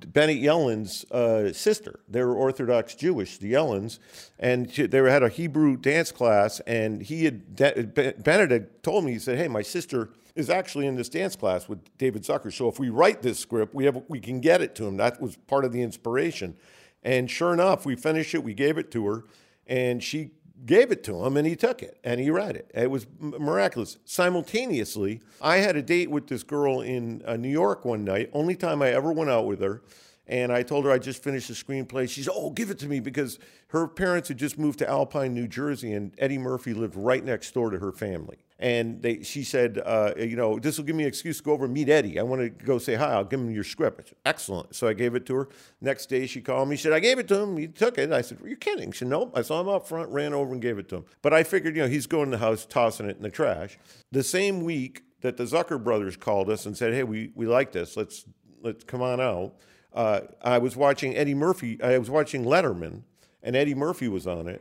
Bennett 0.00 0.38
Yellin's 0.38 1.04
uh, 1.10 1.52
sister. 1.52 2.00
They 2.08 2.22
were 2.22 2.34
Orthodox 2.34 2.94
Jewish, 2.94 3.38
the 3.38 3.52
Yellins, 3.52 3.98
and 4.38 4.68
they 4.68 4.98
had 5.10 5.22
a 5.22 5.28
Hebrew 5.28 5.76
dance 5.76 6.12
class. 6.12 6.60
And 6.60 7.02
he 7.02 7.24
had 7.24 7.56
Bennett 7.56 8.50
had 8.50 8.82
told 8.82 9.04
me 9.04 9.12
he 9.12 9.18
said, 9.18 9.38
"Hey, 9.38 9.48
my 9.48 9.62
sister." 9.62 10.10
is 10.34 10.50
actually 10.50 10.86
in 10.86 10.96
this 10.96 11.08
dance 11.08 11.34
class 11.34 11.66
with 11.66 11.78
David 11.96 12.22
Zucker. 12.22 12.52
So 12.52 12.68
if 12.68 12.78
we 12.78 12.90
write 12.90 13.22
this 13.22 13.38
script, 13.38 13.74
we 13.74 13.86
have 13.86 14.02
we 14.08 14.20
can 14.20 14.40
get 14.40 14.60
it 14.60 14.74
to 14.74 14.86
him. 14.86 14.98
That 14.98 15.18
was 15.18 15.36
part 15.48 15.64
of 15.64 15.72
the 15.72 15.80
inspiration. 15.80 16.56
And 17.02 17.30
sure 17.30 17.54
enough, 17.54 17.86
we 17.86 17.96
finished 17.96 18.34
it. 18.34 18.44
We 18.44 18.52
gave 18.52 18.76
it 18.76 18.90
to 18.90 19.06
her, 19.06 19.24
and 19.66 20.02
she 20.04 20.32
gave 20.64 20.90
it 20.90 21.04
to 21.04 21.24
him, 21.24 21.36
and 21.36 21.46
he 21.46 21.54
took 21.56 21.82
it 21.82 21.98
and 22.02 22.20
he 22.20 22.30
read 22.30 22.56
it. 22.56 22.70
It 22.74 22.90
was 22.90 23.06
miraculous. 23.20 23.98
Simultaneously, 24.04 25.20
I 25.40 25.58
had 25.58 25.76
a 25.76 25.82
date 25.82 26.10
with 26.10 26.28
this 26.28 26.42
girl 26.42 26.80
in 26.80 27.22
uh, 27.26 27.36
New 27.36 27.50
York 27.50 27.84
one 27.84 28.04
night. 28.04 28.30
Only 28.32 28.56
time 28.56 28.80
I 28.82 28.90
ever 28.90 29.12
went 29.12 29.30
out 29.30 29.46
with 29.46 29.60
her. 29.60 29.82
And 30.28 30.52
I 30.52 30.62
told 30.62 30.84
her 30.84 30.90
I 30.90 30.98
just 30.98 31.22
finished 31.22 31.48
the 31.48 31.54
screenplay. 31.54 32.08
She 32.08 32.22
said, 32.22 32.32
"Oh, 32.34 32.50
give 32.50 32.70
it 32.70 32.78
to 32.80 32.86
me," 32.86 33.00
because 33.00 33.38
her 33.68 33.86
parents 33.86 34.28
had 34.28 34.38
just 34.38 34.58
moved 34.58 34.78
to 34.80 34.88
Alpine, 34.88 35.34
New 35.34 35.46
Jersey, 35.46 35.92
and 35.92 36.12
Eddie 36.18 36.38
Murphy 36.38 36.74
lived 36.74 36.96
right 36.96 37.24
next 37.24 37.52
door 37.54 37.70
to 37.70 37.78
her 37.78 37.92
family. 37.92 38.38
And 38.58 39.02
they, 39.02 39.22
she 39.22 39.44
said, 39.44 39.82
uh, 39.84 40.12
you 40.16 40.34
know, 40.34 40.58
this 40.58 40.78
will 40.78 40.86
give 40.86 40.96
me 40.96 41.04
an 41.04 41.08
excuse 41.08 41.36
to 41.38 41.42
go 41.42 41.52
over 41.52 41.66
and 41.66 41.74
meet 41.74 41.90
Eddie. 41.90 42.18
I 42.18 42.22
want 42.22 42.40
to 42.40 42.48
go 42.48 42.78
say 42.78 42.94
hi. 42.94 43.12
I'll 43.12 43.24
give 43.24 43.38
him 43.38 43.50
your 43.50 43.64
script. 43.64 44.08
Said, 44.08 44.16
Excellent. 44.24 44.74
So 44.74 44.88
I 44.88 44.94
gave 44.94 45.14
it 45.14 45.26
to 45.26 45.34
her. 45.34 45.48
Next 45.82 46.06
day 46.06 46.26
she 46.26 46.40
called 46.40 46.68
me. 46.68 46.76
She 46.76 46.84
said, 46.84 46.94
I 46.94 47.00
gave 47.00 47.18
it 47.18 47.28
to 47.28 47.38
him. 47.38 47.56
He 47.58 47.68
took 47.68 47.98
it. 47.98 48.10
I 48.12 48.22
said, 48.22 48.38
You're 48.40 48.50
you 48.50 48.56
kidding? 48.56 48.92
She 48.92 49.00
said, 49.00 49.08
Nope. 49.08 49.32
I 49.34 49.42
saw 49.42 49.60
him 49.60 49.68
up 49.68 49.86
front, 49.86 50.10
ran 50.10 50.32
over 50.32 50.52
and 50.52 50.62
gave 50.62 50.78
it 50.78 50.88
to 50.88 50.96
him. 50.96 51.04
But 51.20 51.34
I 51.34 51.42
figured, 51.42 51.76
you 51.76 51.82
know, 51.82 51.88
he's 51.88 52.06
going 52.06 52.30
to 52.30 52.38
the 52.38 52.38
house, 52.38 52.64
tossing 52.64 53.10
it 53.10 53.18
in 53.18 53.22
the 53.22 53.30
trash. 53.30 53.78
The 54.10 54.22
same 54.22 54.64
week 54.64 55.02
that 55.20 55.36
the 55.36 55.44
Zucker 55.44 55.82
brothers 55.82 56.16
called 56.16 56.48
us 56.48 56.64
and 56.64 56.74
said, 56.74 56.94
Hey, 56.94 57.02
we, 57.02 57.32
we 57.34 57.46
like 57.46 57.72
this. 57.72 57.94
Let's 57.94 58.24
let's 58.62 58.84
come 58.84 59.02
on 59.02 59.20
out. 59.20 59.54
Uh, 59.96 60.20
I 60.42 60.58
was 60.58 60.76
watching 60.76 61.16
Eddie 61.16 61.34
Murphy. 61.34 61.82
I 61.82 61.96
was 61.96 62.10
watching 62.10 62.44
Letterman, 62.44 63.02
and 63.42 63.56
Eddie 63.56 63.74
Murphy 63.74 64.08
was 64.08 64.26
on 64.26 64.46
it. 64.46 64.60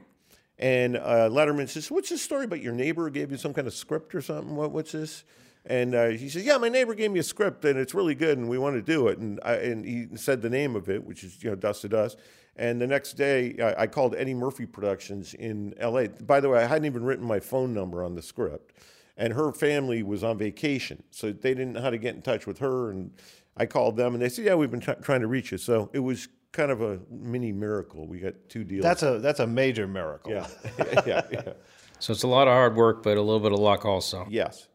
And 0.58 0.96
uh, 0.96 1.30
Letterman 1.30 1.68
says, 1.68 1.92
"What's 1.92 2.10
this 2.10 2.22
story 2.22 2.46
about 2.46 2.62
your 2.62 2.74
neighbor 2.74 3.10
gave 3.10 3.32
you 3.32 3.38
some 3.38 3.54
kind 3.54 3.68
of 3.68 3.74
script 3.74 4.16
or 4.16 4.22
something? 4.22 4.56
What, 4.56 4.72
what's 4.72 4.94
this?" 4.94 5.26
And 5.66 5.94
uh, 5.94 6.08
he 6.08 6.30
says, 6.30 6.46
"Yeah, 6.46 6.58
my 6.58 6.70
neighbor 6.70 6.96
gave 6.96 7.12
me 7.12 7.20
a 7.20 7.24
script, 7.24 7.66
and 7.66 7.78
it's 7.78 7.94
really 7.94 8.16
good, 8.16 8.38
and 8.38 8.48
we 8.48 8.58
want 8.58 8.78
to 8.78 8.82
do 8.82 9.10
it." 9.10 9.18
And 9.18 9.42
I, 9.44 9.56
and 9.56 9.84
he 9.86 10.08
said 10.16 10.42
the 10.42 10.50
name 10.50 10.74
of 10.78 10.90
it, 10.90 11.04
which 11.04 11.26
is 11.26 11.44
you 11.44 11.50
know 11.50 11.56
Dust 11.58 11.82
to 11.82 11.90
Dust. 11.90 12.18
And 12.56 12.80
the 12.80 12.88
next 12.88 13.14
day, 13.14 13.58
I, 13.62 13.82
I 13.82 13.88
called 13.88 14.16
Eddie 14.16 14.34
Murphy 14.34 14.66
Productions 14.66 15.34
in 15.34 15.74
L.A. 15.78 16.08
By 16.08 16.40
the 16.40 16.48
way, 16.48 16.64
I 16.64 16.68
hadn't 16.68 16.86
even 16.86 17.04
written 17.04 17.26
my 17.26 17.42
phone 17.42 17.74
number 17.74 18.06
on 18.06 18.16
the 18.16 18.22
script, 18.22 18.74
and 19.18 19.34
her 19.34 19.52
family 19.52 20.02
was 20.02 20.24
on 20.24 20.38
vacation, 20.38 21.04
so 21.12 21.34
they 21.34 21.54
didn't 21.54 21.74
know 21.74 21.82
how 21.82 21.90
to 21.90 21.98
get 21.98 22.16
in 22.16 22.22
touch 22.22 22.48
with 22.48 22.60
her. 22.60 22.92
And 22.92 23.12
I 23.58 23.66
called 23.66 23.98
them, 23.98 24.14
and 24.14 24.22
they 24.22 24.30
said, 24.30 24.46
"Yeah, 24.46 24.56
we've 24.56 24.72
been 24.72 24.82
t- 24.82 24.94
trying 25.02 25.22
to 25.22 25.28
reach 25.28 25.52
you." 25.52 25.58
So 25.58 25.90
it 25.94 26.00
was 26.00 26.28
kind 26.52 26.72
of 26.72 26.82
a 26.82 27.00
mini 27.10 27.52
miracle. 27.52 28.08
We 28.08 28.20
got 28.20 28.34
two 28.50 28.64
deals. 28.64 28.84
That's 28.84 29.04
a 29.04 29.20
that's 29.20 29.40
a 29.40 29.48
major 29.48 29.88
miracle. 29.88 30.32
Yeah, 30.32 30.48
yeah, 31.06 31.22
yeah. 31.32 31.54
So 32.00 32.14
it's 32.14 32.24
a 32.24 32.28
lot 32.28 32.48
of 32.48 32.54
hard 32.54 32.76
work, 32.76 33.04
but 33.04 33.18
a 33.18 33.22
little 33.22 33.40
bit 33.40 33.52
of 33.52 33.60
luck 33.60 33.86
also. 33.86 34.28
Yes. 34.30 34.68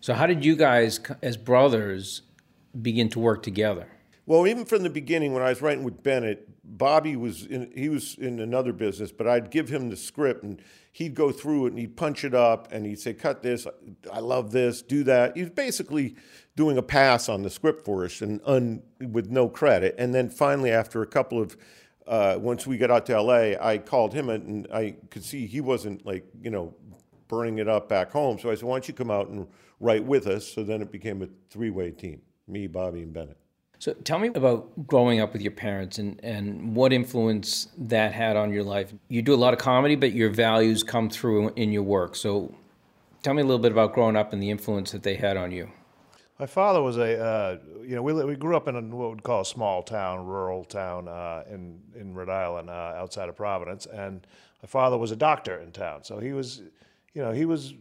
So 0.00 0.14
how 0.14 0.26
did 0.26 0.44
you 0.44 0.56
guys, 0.56 0.98
as 1.22 1.36
brothers, 1.36 2.22
begin 2.80 3.08
to 3.10 3.18
work 3.18 3.42
together? 3.42 3.86
Well, 4.24 4.46
even 4.46 4.64
from 4.64 4.82
the 4.82 4.90
beginning, 4.90 5.34
when 5.34 5.42
I 5.42 5.50
was 5.50 5.60
writing 5.60 5.84
with 5.84 6.02
Bennett, 6.02 6.48
Bobby 6.72 7.16
was 7.16 7.44
in, 7.44 7.72
he 7.74 7.88
was 7.88 8.14
in 8.14 8.38
another 8.38 8.72
business, 8.72 9.10
but 9.10 9.26
I'd 9.26 9.50
give 9.50 9.68
him 9.68 9.90
the 9.90 9.96
script 9.96 10.44
and 10.44 10.62
he'd 10.92 11.14
go 11.14 11.32
through 11.32 11.66
it 11.66 11.70
and 11.70 11.78
he'd 11.78 11.96
punch 11.96 12.24
it 12.24 12.32
up 12.32 12.68
and 12.70 12.86
he'd 12.86 13.00
say, 13.00 13.12
"Cut 13.12 13.42
this, 13.42 13.66
I 14.12 14.20
love 14.20 14.52
this, 14.52 14.80
do 14.80 15.02
that." 15.04 15.36
He 15.36 15.42
was 15.42 15.50
basically 15.50 16.14
doing 16.54 16.78
a 16.78 16.82
pass 16.82 17.28
on 17.28 17.42
the 17.42 17.50
script 17.50 17.84
for 17.84 18.04
us 18.04 18.22
and 18.22 18.40
un, 18.46 18.82
with 19.00 19.30
no 19.30 19.48
credit. 19.48 19.96
And 19.98 20.14
then 20.14 20.30
finally, 20.30 20.70
after 20.70 21.02
a 21.02 21.06
couple 21.06 21.42
of 21.42 21.56
uh, 22.06 22.38
once 22.40 22.66
we 22.66 22.78
got 22.78 22.90
out 22.90 23.06
to 23.06 23.20
LA, 23.20 23.54
I 23.60 23.78
called 23.78 24.14
him 24.14 24.28
and 24.30 24.68
I 24.72 24.96
could 25.10 25.24
see 25.24 25.46
he 25.46 25.60
wasn't 25.60 26.06
like 26.06 26.24
you 26.40 26.50
know 26.50 26.74
burning 27.26 27.58
it 27.58 27.68
up 27.68 27.88
back 27.88 28.12
home. 28.12 28.38
So 28.38 28.48
I 28.48 28.54
said, 28.54 28.64
"Why 28.64 28.74
don't 28.74 28.86
you 28.86 28.94
come 28.94 29.10
out 29.10 29.28
and 29.28 29.48
write 29.80 30.04
with 30.04 30.28
us?" 30.28 30.46
So 30.46 30.62
then 30.62 30.82
it 30.82 30.92
became 30.92 31.20
a 31.22 31.28
three-way 31.50 31.90
team: 31.90 32.22
me, 32.46 32.68
Bobby, 32.68 33.02
and 33.02 33.12
Bennett. 33.12 33.39
So 33.80 33.94
tell 33.94 34.18
me 34.18 34.28
about 34.28 34.86
growing 34.86 35.20
up 35.20 35.32
with 35.32 35.40
your 35.40 35.52
parents 35.52 35.98
and, 35.98 36.20
and 36.22 36.76
what 36.76 36.92
influence 36.92 37.68
that 37.78 38.12
had 38.12 38.36
on 38.36 38.52
your 38.52 38.62
life. 38.62 38.92
You 39.08 39.22
do 39.22 39.32
a 39.32 39.36
lot 39.36 39.54
of 39.54 39.58
comedy, 39.58 39.96
but 39.96 40.12
your 40.12 40.28
values 40.28 40.82
come 40.82 41.08
through 41.08 41.54
in 41.56 41.72
your 41.72 41.82
work. 41.82 42.14
So 42.14 42.54
tell 43.22 43.32
me 43.32 43.40
a 43.40 43.44
little 43.46 43.58
bit 43.58 43.72
about 43.72 43.94
growing 43.94 44.16
up 44.16 44.34
and 44.34 44.42
the 44.42 44.50
influence 44.50 44.90
that 44.90 45.02
they 45.02 45.14
had 45.14 45.38
on 45.38 45.50
you. 45.50 45.70
My 46.38 46.44
father 46.44 46.82
was 46.82 46.98
a, 46.98 47.18
uh, 47.18 47.58
you 47.82 47.96
know, 47.96 48.02
we, 48.02 48.12
we 48.12 48.36
grew 48.36 48.54
up 48.54 48.68
in 48.68 48.76
a, 48.76 48.82
what 48.82 49.12
we'd 49.12 49.22
call 49.22 49.40
a 49.40 49.46
small 49.46 49.82
town, 49.82 50.26
rural 50.26 50.62
town 50.66 51.08
uh, 51.08 51.44
in, 51.50 51.80
in 51.94 52.12
Rhode 52.12 52.28
Island, 52.28 52.68
uh, 52.68 52.92
outside 52.98 53.30
of 53.30 53.36
Providence. 53.36 53.86
And 53.86 54.26
my 54.62 54.66
father 54.66 54.98
was 54.98 55.10
a 55.10 55.16
doctor 55.16 55.58
in 55.58 55.72
town. 55.72 56.04
So 56.04 56.18
he 56.18 56.34
was, 56.34 56.60
you 57.14 57.22
know, 57.22 57.32
he 57.32 57.46
was 57.46 57.72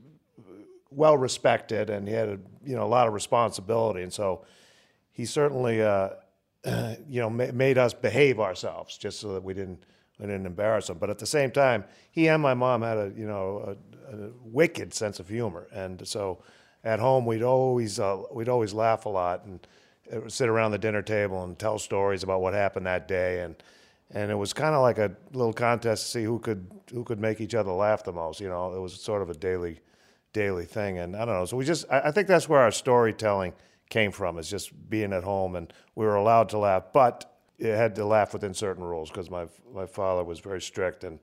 well 0.91 1.17
respected 1.17 1.89
and 1.89 2.07
he 2.07 2.13
had, 2.13 2.29
a, 2.29 2.39
you 2.65 2.77
know, 2.77 2.85
a 2.85 2.87
lot 2.87 3.05
of 3.05 3.13
responsibility. 3.13 4.01
And 4.01 4.13
so 4.13 4.45
he 5.19 5.25
certainly, 5.25 5.81
uh, 5.81 6.11
you 7.09 7.19
know, 7.19 7.29
ma- 7.29 7.51
made 7.53 7.77
us 7.77 7.93
behave 7.93 8.39
ourselves 8.39 8.97
just 8.97 9.19
so 9.19 9.33
that 9.33 9.43
we 9.43 9.53
didn't, 9.53 9.83
we 10.17 10.27
didn't 10.27 10.45
embarrass 10.45 10.89
him. 10.89 10.97
But 10.97 11.09
at 11.09 11.19
the 11.19 11.25
same 11.25 11.51
time, 11.51 11.83
he 12.11 12.29
and 12.29 12.41
my 12.41 12.53
mom 12.53 12.81
had 12.81 12.97
a, 12.97 13.11
you 13.17 13.27
know, 13.27 13.75
a, 14.11 14.15
a 14.15 14.29
wicked 14.43 14.93
sense 14.93 15.19
of 15.19 15.27
humor. 15.27 15.67
And 15.73 16.07
so, 16.07 16.41
at 16.83 16.99
home 17.01 17.25
we'd 17.25 17.43
always 17.43 17.99
uh, 17.99 18.21
we'd 18.31 18.47
always 18.47 18.73
laugh 18.73 19.05
a 19.05 19.09
lot 19.09 19.43
and 19.43 19.67
uh, 20.13 20.29
sit 20.29 20.47
around 20.47 20.71
the 20.71 20.77
dinner 20.77 21.01
table 21.01 21.43
and 21.43 21.59
tell 21.59 21.77
stories 21.77 22.23
about 22.23 22.39
what 22.41 22.53
happened 22.53 22.85
that 22.85 23.05
day 23.05 23.41
and 23.41 23.61
and 24.11 24.31
it 24.31 24.35
was 24.35 24.53
kind 24.53 24.73
of 24.73 24.81
like 24.81 24.97
a 24.97 25.11
little 25.33 25.51
contest 25.53 26.05
to 26.05 26.11
see 26.11 26.23
who 26.23 26.39
could 26.39 26.71
who 26.93 27.03
could 27.03 27.19
make 27.19 27.41
each 27.41 27.53
other 27.53 27.71
laugh 27.71 28.03
the 28.05 28.13
most 28.13 28.39
you 28.39 28.47
know 28.47 28.73
it 28.73 28.79
was 28.79 28.93
sort 28.93 29.21
of 29.21 29.29
a 29.29 29.33
daily 29.33 29.81
daily 30.31 30.65
thing 30.65 30.99
and 30.99 31.15
i 31.15 31.25
don't 31.25 31.35
know 31.35 31.45
so 31.45 31.57
we 31.57 31.65
just 31.65 31.85
i, 31.91 31.99
I 31.99 32.11
think 32.11 32.27
that's 32.27 32.47
where 32.47 32.61
our 32.61 32.71
storytelling 32.71 33.53
came 33.89 34.11
from 34.11 34.37
is 34.37 34.49
just 34.49 34.89
being 34.89 35.11
at 35.13 35.23
home 35.23 35.55
and 35.55 35.73
we 35.95 36.05
were 36.05 36.15
allowed 36.15 36.49
to 36.49 36.57
laugh 36.57 36.83
but 36.93 37.37
it 37.57 37.75
had 37.75 37.95
to 37.95 38.05
laugh 38.05 38.33
within 38.33 38.53
certain 38.53 38.83
rules 38.83 39.09
because 39.09 39.29
my 39.29 39.47
my 39.73 39.85
father 39.85 40.23
was 40.23 40.39
very 40.39 40.61
strict 40.61 41.03
and 41.03 41.19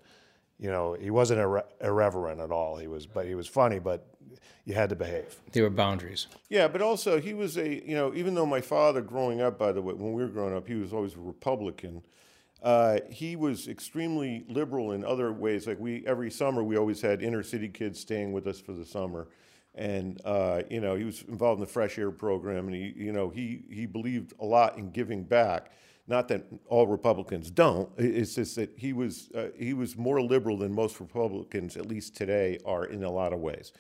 you 0.59 0.71
know 0.71 0.95
he 0.95 1.11
wasn't 1.11 1.39
irre- 1.39 1.65
irreverent 1.81 2.41
at 2.41 2.51
all 2.51 2.77
he 2.77 2.87
was 2.89 3.07
but 3.07 3.27
he 3.27 3.35
was 3.35 3.47
funny 3.47 3.79
but 3.79 4.07
you 4.65 4.75
had 4.75 4.91
to 4.91 4.97
behave 4.97 5.41
There 5.53 5.63
were 5.63 5.71
boundaries. 5.71 6.27
Yeah, 6.49 6.67
but 6.67 6.83
also 6.83 7.21
he 7.21 7.35
was 7.35 7.57
a 7.57 7.87
you 7.89 7.95
know 7.95 8.13
even 8.15 8.35
though 8.35 8.47
my 8.47 8.61
father 8.61 9.01
growing 9.01 9.41
up 9.41 9.59
by 9.59 9.71
the 9.71 9.81
way 9.81 9.95
when 9.95 10.13
we 10.13 10.23
were 10.23 10.29
growing 10.29 10.57
up 10.57 10.67
he 10.67 10.75
was 10.75 10.93
always 10.93 11.15
a 11.15 11.21
Republican. 11.21 12.03
Uh, 12.63 12.99
he 13.09 13.37
was 13.37 13.69
extremely 13.69 14.45
liberal 14.49 14.91
in 14.91 15.05
other 15.05 15.33
ways. 15.33 15.69
Like 15.69 15.79
we 15.79 16.05
every 16.05 16.31
summer 16.33 16.65
we 16.65 16.77
always 16.77 17.01
had 17.01 17.23
inner 17.23 17.45
city 17.45 17.69
kids 17.69 18.01
staying 18.01 18.33
with 18.33 18.47
us 18.49 18.59
for 18.59 18.73
the 18.73 18.85
summer, 18.85 19.29
and 19.77 20.21
uh, 20.25 20.63
you 20.69 20.81
know 20.81 20.97
he 20.97 21.05
was 21.05 21.23
involved 21.29 21.61
in 21.61 21.67
the 21.67 21.71
fresh 21.71 21.99
air 21.99 22.11
program, 22.11 22.67
and 22.67 22.75
he 22.75 22.93
you 22.97 23.13
know 23.13 23.29
he 23.29 23.63
he 23.71 23.87
believed 23.87 24.33
a 24.41 24.45
lot 24.45 24.77
in 24.79 24.91
giving 24.91 25.23
back. 25.23 25.71
Not 26.09 26.29
that 26.29 26.45
all 26.69 26.87
Republicans 26.87 27.51
don't. 27.51 27.91
It's 27.97 28.37
just 28.37 28.57
that 28.57 28.71
he 28.77 28.93
was 28.93 29.31
uh, 29.35 29.49
he 29.59 29.75
was 29.75 29.97
more 29.97 30.23
liberal 30.23 30.57
than 30.57 30.73
most 30.73 31.01
Republicans, 31.01 31.77
at 31.77 31.87
least 31.87 32.17
today, 32.17 32.59
are 32.65 32.85
in 32.85 33.05
a 33.05 33.11
lot 33.11 33.33
of 33.33 33.41
ways 33.41 33.73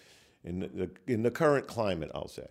in 0.46 0.60
the, 0.60 0.90
in 1.06 1.22
the 1.22 1.30
current 1.30 1.66
climate, 1.66 2.10
I'll 2.14 2.28
say. 2.28 2.46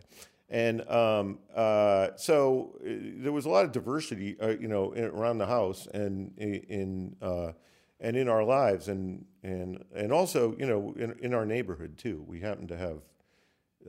And 0.50 0.88
um, 0.90 1.40
uh, 1.56 2.10
so 2.18 2.76
uh, 2.82 2.90
there 3.18 3.32
was 3.32 3.46
a 3.46 3.50
lot 3.50 3.66
of 3.66 3.72
diversity, 3.72 4.40
uh, 4.40 4.50
you 4.50 4.68
know, 4.68 4.92
in, 4.92 5.06
around 5.06 5.40
the 5.40 5.48
house 5.48 5.88
and 5.88 6.38
in 6.38 7.16
uh, 7.22 7.54
and 8.00 8.16
in 8.16 8.30
our 8.30 8.44
lives, 8.44 8.88
and 8.88 9.26
and 9.42 9.84
and 9.96 10.12
also, 10.12 10.56
you 10.60 10.68
know, 10.68 10.94
in, 10.98 11.16
in 11.20 11.34
our 11.34 11.46
neighborhood 11.46 11.98
too. 11.98 12.24
We 12.28 12.42
happen 12.42 12.68
to 12.68 12.78
have, 12.78 13.00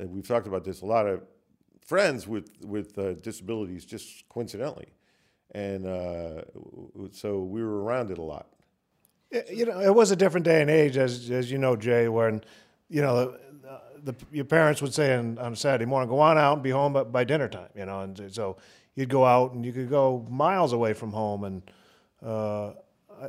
uh, 0.01 0.07
we've 0.07 0.27
talked 0.27 0.47
about 0.47 0.65
this, 0.65 0.83
a 0.83 0.87
lot 0.87 1.07
of 1.07 1.23
friends 1.87 2.27
with 2.27 2.51
with 2.65 2.99
uh, 2.99 3.15
disabilities, 3.15 3.85
just 3.85 4.29
coincidentally, 4.29 4.89
and 5.53 5.87
uh, 5.87 6.43
so 7.13 7.43
we 7.43 7.63
were 7.63 7.83
around 7.83 8.11
it 8.11 8.19
a 8.19 8.23
lot. 8.23 8.49
you 9.51 9.67
know, 9.67 9.81
it 9.81 9.95
was 9.95 10.11
a 10.11 10.17
different 10.17 10.45
day 10.45 10.61
and 10.61 10.71
age, 10.71 10.97
as 10.97 11.31
as 11.31 11.51
you 11.51 11.59
know, 11.59 11.77
Jay, 11.77 12.09
when 12.09 12.43
you 12.89 13.03
know 13.03 13.37
the, 13.63 14.13
the 14.13 14.15
your 14.33 14.45
parents 14.45 14.83
would 14.83 14.95
say 14.95 15.15
on, 15.17 15.39
on 15.39 15.57
Saturday 15.57 15.87
morning, 15.87 16.09
"Go 16.09 16.21
on 16.21 16.39
out 16.39 16.55
and 16.55 16.63
be 16.63 16.71
home 16.71 16.93
by, 16.93 17.05
by 17.05 17.25
dinner 17.25 17.49
time," 17.49 17.71
you 17.75 17.87
know, 17.87 18.01
and 18.01 18.33
so 18.33 18.57
you'd 18.95 19.09
go 19.09 19.25
out 19.25 19.53
and 19.53 19.65
you 19.65 19.73
could 19.73 19.89
go 19.91 20.27
miles 20.29 20.73
away 20.73 20.93
from 20.93 21.13
home, 21.13 21.45
and 21.45 21.63
uh, 22.25 22.73
I 23.21 23.29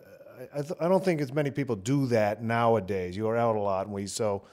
I, 0.53 0.61
th- 0.61 0.79
I 0.79 0.87
don't 0.87 1.03
think 1.03 1.21
as 1.21 1.33
many 1.33 1.51
people 1.51 1.75
do 1.75 2.05
that 2.07 2.43
nowadays. 2.43 3.17
You 3.17 3.27
are 3.27 3.37
out 3.37 3.55
a 3.55 3.59
lot, 3.59 3.85
and 3.85 3.93
we 3.93 4.07
so 4.07 4.43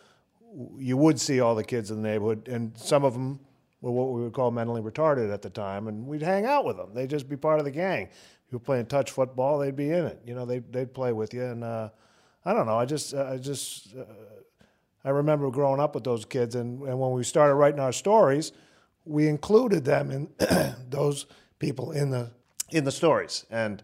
you 0.79 0.97
would 0.97 1.21
see 1.21 1.41
all 1.41 1.55
the 1.55 1.65
kids 1.65 1.91
in 1.91 2.03
the 2.03 2.09
neighborhood, 2.09 2.49
and 2.49 2.77
some 2.77 3.05
of 3.05 3.13
them 3.13 3.41
were 3.81 3.91
what 3.91 4.13
we 4.13 4.23
would 4.23 4.33
call 4.33 4.51
mentally 4.51 4.81
retarded 4.81 5.33
at 5.33 5.43
the 5.43 5.51
time, 5.51 5.89
and 5.89 6.07
we'd 6.07 6.23
hang 6.23 6.47
out 6.47 6.65
with 6.65 6.77
them. 6.77 6.95
They'd 6.95 7.11
just 7.11 7.29
be 7.29 7.37
part 7.37 7.59
of 7.59 7.65
the 7.65 7.71
gang. 7.71 8.05
If 8.05 8.53
you 8.53 8.59
were 8.59 8.65
playing 8.65 8.87
touch 8.87 9.11
football, 9.11 9.59
they'd 9.59 9.77
be 9.77 9.91
in 9.91 10.05
it. 10.07 10.21
You 10.27 10.35
know, 10.35 10.47
they'd 10.47 10.73
they'd 10.73 10.93
play 10.93 11.13
with 11.13 11.35
you, 11.35 11.45
and 11.45 11.65
uh, 11.65 11.91
I 12.45 12.53
don't 12.53 12.67
know. 12.67 12.79
I 12.79 12.85
just 12.85 13.15
I 13.15 13.37
just 13.37 13.95
uh, 13.97 14.05
I 15.05 15.11
remember 15.11 15.51
growing 15.51 15.81
up 15.81 15.95
with 15.95 16.05
those 16.05 16.25
kids, 16.25 16.55
and, 16.55 16.83
and 16.83 16.99
when 16.99 17.13
we 17.13 17.25
started 17.25 17.55
writing 17.55 17.81
our 17.81 17.93
stories, 17.93 18.53
we 19.05 19.29
included 19.29 19.85
them 19.85 20.11
in 20.11 20.29
those 20.89 21.27
people 21.59 21.93
in 21.93 22.11
the 22.11 22.31
in 22.71 22.85
the 22.85 22.93
stories, 22.93 23.45
and 23.51 23.83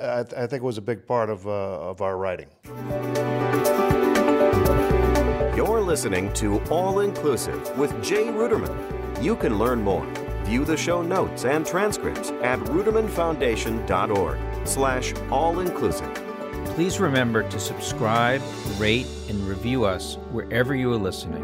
I, 0.00 0.20
I 0.20 0.46
think 0.46 0.54
it 0.54 0.62
was 0.62 0.78
a 0.78 0.82
big 0.82 1.06
part 1.06 1.30
of 1.30 1.46
uh, 1.46 1.50
of 1.50 2.00
our 2.00 2.16
writing. 2.16 2.48
Listening 5.92 6.32
to 6.32 6.58
All 6.70 7.00
Inclusive 7.00 7.76
with 7.76 8.02
Jay 8.02 8.24
Ruderman. 8.24 9.22
You 9.22 9.36
can 9.36 9.58
learn 9.58 9.82
more. 9.82 10.06
View 10.44 10.64
the 10.64 10.74
show 10.74 11.02
notes 11.02 11.44
and 11.44 11.66
transcripts 11.66 12.30
at 12.42 12.58
rudermanfoundation.org 12.60 14.38
slash 14.66 15.12
all-inclusive. 15.30 16.14
Please 16.74 16.98
remember 16.98 17.46
to 17.46 17.60
subscribe, 17.60 18.40
rate, 18.78 19.06
and 19.28 19.46
review 19.46 19.84
us 19.84 20.16
wherever 20.30 20.74
you 20.74 20.90
are 20.94 20.96
listening. 20.96 21.42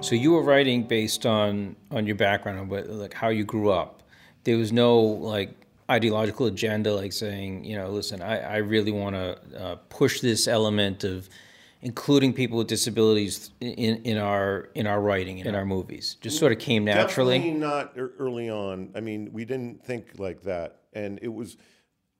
So 0.00 0.14
you 0.14 0.32
were 0.32 0.42
writing 0.42 0.84
based 0.84 1.26
on 1.26 1.76
on 1.90 2.06
your 2.06 2.16
background, 2.16 2.60
on 2.60 2.70
what, 2.70 2.88
like 2.88 3.12
how 3.12 3.28
you 3.28 3.44
grew 3.44 3.72
up. 3.72 4.02
There 4.44 4.56
was 4.56 4.72
no 4.72 5.00
like 5.00 5.50
ideological 5.90 6.46
agenda, 6.46 6.94
like 6.94 7.12
saying, 7.12 7.66
you 7.66 7.76
know, 7.76 7.90
listen, 7.90 8.22
I, 8.22 8.54
I 8.54 8.56
really 8.56 8.90
want 8.90 9.16
to 9.16 9.38
uh, 9.54 9.76
push 9.90 10.20
this 10.20 10.48
element 10.48 11.04
of 11.04 11.28
including 11.84 12.32
people 12.32 12.56
with 12.56 12.66
disabilities 12.66 13.50
in, 13.60 14.02
in 14.04 14.16
our 14.16 14.70
in 14.74 14.86
our 14.86 15.00
writing 15.00 15.38
in 15.38 15.54
our 15.54 15.66
movies. 15.66 16.16
Just 16.20 16.38
sort 16.38 16.50
of 16.50 16.58
came 16.58 16.84
naturally. 16.84 17.38
Definitely 17.38 17.60
not 17.60 17.92
ear- 17.96 18.12
early 18.18 18.50
on. 18.50 18.90
I 18.94 19.00
mean, 19.00 19.30
we 19.32 19.44
didn't 19.44 19.84
think 19.84 20.18
like 20.18 20.42
that, 20.42 20.80
and 20.94 21.18
it 21.22 21.32
was 21.32 21.58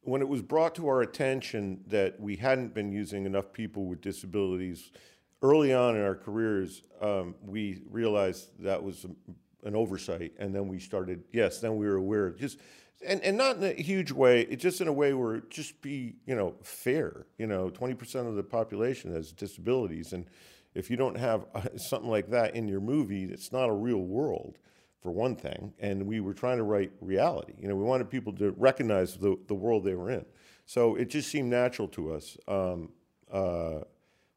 when 0.03 0.21
it 0.21 0.29
was 0.29 0.43
brought 0.43 0.75
to 0.75 0.87
our 0.87 1.01
attention 1.01 1.81
that 1.87 2.21
we 2.21 2.37
hadn't 2.37 2.75
been 2.75 2.93
using 2.93 3.25
enough 3.25 3.53
people 3.53 3.87
with 3.87 4.03
disabilities 4.03 4.93
early 5.43 5.73
on 5.73 5.97
in 5.97 6.03
our 6.03 6.15
careers. 6.15 6.83
Um, 7.01 7.35
we 7.43 7.81
realized 7.91 8.51
that 8.63 8.83
was 8.83 9.07
an 9.65 9.75
oversight, 9.75 10.33
and 10.39 10.55
then 10.55 10.69
we 10.69 10.79
started. 10.79 11.25
Yes, 11.33 11.61
then 11.61 11.77
we 11.77 11.87
were 11.87 11.97
aware. 11.97 12.31
Just 12.31 12.59
and, 13.07 13.21
and 13.23 13.37
not 13.37 13.57
in 13.57 13.65
a 13.65 13.73
huge 13.83 14.13
way. 14.13 14.43
It 14.43 14.57
just 14.57 14.81
in 14.81 14.89
a 14.89 14.93
way 14.93 15.15
where 15.15 15.41
just 15.51 15.81
be 15.81 16.15
you 16.27 16.35
know 16.35 16.55
fair. 16.63 17.27
You 17.39 17.47
know, 17.47 17.71
twenty 17.71 17.95
percent 17.95 18.29
of 18.29 18.35
the 18.35 18.43
population 18.43 19.13
has 19.15 19.33
disabilities, 19.33 20.13
and 20.13 20.27
if 20.75 20.91
you 20.91 20.97
don't 20.97 21.17
have 21.17 21.47
uh, 21.55 21.63
something 21.77 22.11
like 22.11 22.31
that 22.31 22.55
in 22.55 22.69
your 22.69 22.81
movie, 22.81 23.25
it's 23.25 23.53
not 23.53 23.69
a 23.69 23.73
real 23.73 24.03
world 24.03 24.59
for 25.01 25.13
one 25.13 25.37
thing. 25.37 25.73
And 25.79 26.07
we 26.07 26.21
were 26.21 26.35
trying 26.35 26.59
to 26.59 26.65
write 26.65 26.93
reality. 27.01 27.53
You 27.59 27.69
know, 27.69 27.77
we 27.77 27.85
wanted 27.85 28.11
people 28.11 28.33
to 28.35 28.53
recognize 28.57 29.17
the, 29.17 29.39
the 29.49 29.55
world 29.55 29.85
they 29.85 29.95
were 29.95 30.11
in. 30.11 30.25
So 30.67 30.97
it 30.97 31.11
just 31.11 31.31
seemed 31.31 31.51
natural 31.51 31.89
to 31.89 32.15
us. 32.15 32.39
Um, 32.49 32.91
uh, 33.31 33.81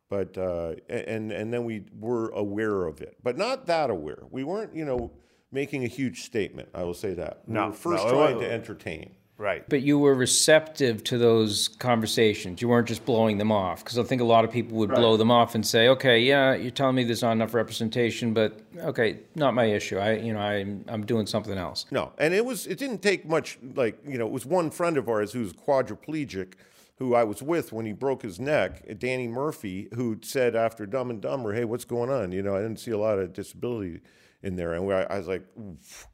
but 0.09 0.37
uh, 0.37 0.75
and 0.89 1.31
and 1.31 1.53
then 1.53 1.65
we 1.65 1.83
were 1.97 2.29
aware 2.29 2.85
of 2.85 3.01
it, 3.01 3.17
but 3.23 3.37
not 3.37 3.65
that 3.65 3.89
aware. 3.89 4.23
We 4.31 4.43
weren't, 4.45 4.73
you 4.73 4.85
know, 4.85 5.11
making 5.51 5.83
a 5.83 5.87
huge 5.87 6.23
statement. 6.23 6.69
I 6.73 6.83
will 6.83 6.93
say 6.93 7.13
that. 7.13 7.41
We 7.47 7.53
No, 7.53 7.67
were 7.67 7.73
first 7.73 8.05
no, 8.05 8.11
trying 8.11 8.39
to 8.39 8.51
entertain. 8.51 9.11
Right. 9.39 9.69
But 9.69 9.83
you 9.83 9.99
were 9.99 10.15
receptive 10.15 11.03
to 11.05 11.17
those 11.19 11.67
conversations. 11.67 12.59
You 12.59 12.69
weren't 12.69 12.87
just 12.87 13.05
blowing 13.05 13.37
them 13.37 13.51
off. 13.51 13.83
Because 13.83 13.99
I 13.99 14.03
think 14.03 14.19
a 14.19 14.25
lot 14.25 14.43
of 14.45 14.51
people 14.51 14.79
would 14.79 14.89
blow 14.89 15.15
them 15.15 15.29
off 15.29 15.53
and 15.53 15.63
say, 15.63 15.89
"Okay, 15.89 16.21
yeah, 16.21 16.55
you're 16.55 16.71
telling 16.71 16.95
me 16.95 17.03
there's 17.03 17.21
not 17.21 17.33
enough 17.33 17.53
representation, 17.53 18.33
but 18.33 18.59
okay, 18.79 19.19
not 19.35 19.53
my 19.53 19.65
issue. 19.65 19.99
I, 19.99 20.13
you 20.13 20.33
know, 20.33 20.39
I'm 20.39 20.83
I'm 20.87 21.05
doing 21.05 21.27
something 21.27 21.55
else." 21.55 21.85
No, 21.91 22.13
and 22.17 22.33
it 22.33 22.45
was 22.45 22.65
it 22.65 22.79
didn't 22.79 23.03
take 23.03 23.27
much. 23.27 23.59
Like 23.75 23.99
you 24.07 24.17
know, 24.17 24.25
it 24.25 24.31
was 24.31 24.47
one 24.47 24.71
friend 24.71 24.97
of 24.97 25.07
ours 25.07 25.33
who's 25.33 25.53
quadriplegic, 25.53 26.53
who 26.97 27.13
I 27.13 27.23
was 27.23 27.43
with 27.43 27.71
when 27.71 27.85
he 27.85 27.93
broke 27.93 28.23
his 28.23 28.39
neck, 28.39 28.97
Danny 28.97 29.27
Murphy, 29.27 29.87
who 29.93 30.17
said 30.23 30.55
after 30.55 30.87
Dumb 30.87 31.11
and 31.11 31.21
Dumber, 31.21 31.53
"Hey, 31.53 31.63
what's 31.63 31.85
going 31.85 32.09
on?" 32.09 32.31
You 32.31 32.41
know, 32.41 32.55
I 32.55 32.61
didn't 32.63 32.79
see 32.79 32.89
a 32.91 32.97
lot 32.97 33.19
of 33.19 33.33
disability 33.33 34.01
in 34.47 34.55
there, 34.55 34.73
and 34.73 34.87
we, 34.87 34.93
I 34.93 35.17
was 35.17 35.27
like, 35.27 35.43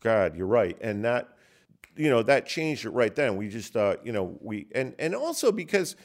"God, 0.02 0.36
you're 0.36 0.48
right," 0.48 0.75
and 0.82 1.06
that 1.06 1.30
you 1.96 2.10
know 2.10 2.24
that 2.24 2.46
changed 2.46 2.86
it 2.86 2.90
right 2.90 3.16
then. 3.16 3.38
We 3.38 3.48
just 3.48 3.78
uh, 3.78 3.98
you 4.04 4.12
know 4.12 4.38
we 4.42 4.68
and 4.74 4.96
and 5.00 5.16
also 5.16 5.52
because 5.52 5.96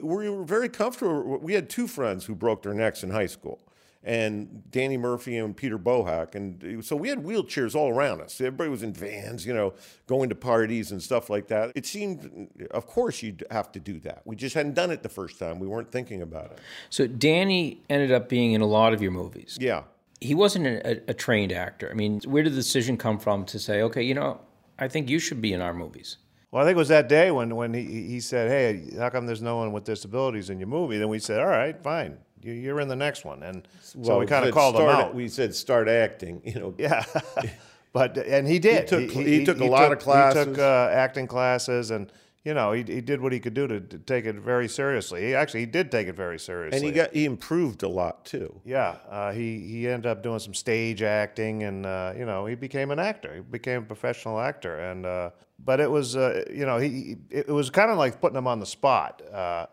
we 0.00 0.28
were 0.28 0.44
very 0.44 0.68
comfortable. 0.68 1.38
We 1.38 1.54
had 1.54 1.68
two 1.68 1.88
friends 1.88 2.24
who 2.26 2.34
broke 2.34 2.62
their 2.62 2.74
necks 2.74 3.02
in 3.02 3.10
high 3.10 3.26
school, 3.26 3.60
and 4.04 4.62
Danny 4.70 4.98
Murphy 4.98 5.38
and 5.38 5.56
Peter 5.56 5.78
Bohack, 5.78 6.34
and 6.34 6.84
so 6.84 6.94
we 6.94 7.08
had 7.08 7.24
wheelchairs 7.24 7.74
all 7.74 7.88
around 7.88 8.20
us. 8.20 8.40
Everybody 8.40 8.68
was 8.68 8.82
in 8.82 8.92
vans, 8.92 9.46
you 9.46 9.54
know, 9.54 9.74
going 10.06 10.28
to 10.28 10.34
parties 10.34 10.92
and 10.92 11.02
stuff 11.02 11.30
like 11.30 11.48
that. 11.48 11.72
It 11.74 11.86
seemed, 11.86 12.48
of 12.70 12.86
course, 12.86 13.22
you'd 13.22 13.44
have 13.50 13.72
to 13.72 13.80
do 13.80 13.98
that. 14.00 14.22
We 14.24 14.36
just 14.36 14.54
hadn't 14.54 14.74
done 14.74 14.90
it 14.90 15.02
the 15.02 15.08
first 15.08 15.38
time. 15.38 15.58
We 15.58 15.66
weren't 15.66 15.90
thinking 15.90 16.20
about 16.20 16.52
it. 16.52 16.58
So 16.90 17.06
Danny 17.06 17.82
ended 17.88 18.12
up 18.12 18.28
being 18.28 18.52
in 18.52 18.60
a 18.60 18.66
lot 18.66 18.92
of 18.92 19.00
your 19.00 19.12
movies. 19.12 19.56
Yeah. 19.60 19.84
He 20.22 20.34
wasn't 20.34 20.66
a, 20.66 21.10
a, 21.10 21.14
trained 21.14 21.52
actor. 21.52 21.88
I 21.90 21.94
mean, 21.94 22.20
where 22.26 22.42
did 22.42 22.52
the 22.52 22.56
decision 22.56 22.96
come 22.96 23.18
from 23.18 23.44
to 23.46 23.58
say, 23.58 23.82
okay, 23.82 24.02
you 24.02 24.14
know, 24.14 24.40
I 24.78 24.88
think 24.88 25.10
you 25.10 25.18
should 25.18 25.40
be 25.40 25.52
in 25.52 25.60
our 25.60 25.74
movies? 25.74 26.18
Well, 26.50 26.62
I 26.62 26.66
think 26.66 26.76
it 26.76 26.78
was 26.78 26.88
that 26.88 27.08
day 27.08 27.30
when, 27.30 27.56
when 27.56 27.72
he, 27.74 27.84
he 27.84 28.20
said, 28.20 28.50
hey, 28.50 28.96
how 28.98 29.08
come 29.08 29.26
there's 29.26 29.42
no 29.42 29.56
one 29.56 29.72
with 29.72 29.84
disabilities 29.84 30.50
in 30.50 30.58
your 30.58 30.68
movie? 30.68 30.98
Then 30.98 31.08
we 31.08 31.18
said, 31.18 31.40
all 31.40 31.46
right, 31.46 31.80
fine, 31.82 32.18
you're 32.42 32.80
in 32.80 32.88
the 32.88 32.96
next 32.96 33.24
one. 33.24 33.42
And 33.42 33.66
well, 33.94 34.04
so 34.04 34.18
we 34.18 34.26
kind 34.26 34.44
of 34.44 34.52
called 34.52 34.76
start, 34.76 34.90
him 34.90 34.96
out. 34.96 35.14
We 35.14 35.28
said, 35.28 35.54
start 35.54 35.88
acting, 35.88 36.42
you 36.44 36.54
know. 36.54 36.74
Yeah. 36.78 37.04
but, 37.92 38.18
and 38.18 38.46
he 38.46 38.58
did. 38.58 38.82
He 38.82 38.86
took, 38.88 39.10
he, 39.10 39.24
he, 39.24 39.38
he 39.38 39.44
took 39.44 39.60
a 39.60 39.64
lot 39.64 39.88
took, 39.88 39.98
of 39.98 40.04
classes. 40.04 40.46
He 40.46 40.52
took 40.52 40.58
uh, 40.58 40.88
acting 40.92 41.26
classes 41.26 41.90
and 41.90 42.12
you 42.44 42.54
know, 42.54 42.72
he, 42.72 42.82
he 42.82 43.00
did 43.00 43.20
what 43.20 43.32
he 43.32 43.38
could 43.38 43.54
do 43.54 43.68
to, 43.68 43.80
to, 43.80 43.98
take 43.98 44.24
it 44.24 44.34
very 44.36 44.68
seriously. 44.68 45.26
He 45.26 45.34
actually 45.34 45.60
he 45.60 45.66
did 45.66 45.92
take 45.92 46.08
it 46.08 46.16
very 46.16 46.40
seriously, 46.40 46.76
and 46.76 46.84
he 46.84 46.92
got 46.92 47.12
he 47.12 47.24
improved 47.24 47.84
a 47.84 47.88
lot 47.88 48.24
too. 48.24 48.60
Yeah, 48.64 48.96
uh, 49.08 49.32
he 49.32 49.60
he 49.60 49.88
ended 49.88 50.06
up 50.06 50.22
doing 50.24 50.40
some 50.40 50.54
stage 50.54 51.02
acting, 51.02 51.62
and 51.62 51.86
uh, 51.86 52.14
you 52.16 52.24
know, 52.24 52.46
he 52.46 52.56
became 52.56 52.90
an 52.90 52.98
actor. 52.98 53.36
He 53.36 53.40
became 53.40 53.82
a 53.82 53.86
professional 53.86 54.40
actor, 54.40 54.76
and 54.80 55.06
uh, 55.06 55.30
but 55.64 55.78
it 55.78 55.88
was 55.88 56.16
uh, 56.16 56.44
you 56.50 56.66
know 56.66 56.78
he 56.78 57.16
it 57.30 57.48
was 57.48 57.70
kind 57.70 57.92
of 57.92 57.96
like 57.96 58.20
putting 58.20 58.36
him 58.36 58.48
on 58.48 58.58
the 58.58 58.66
spot 58.66 59.22
uh, 59.32 59.66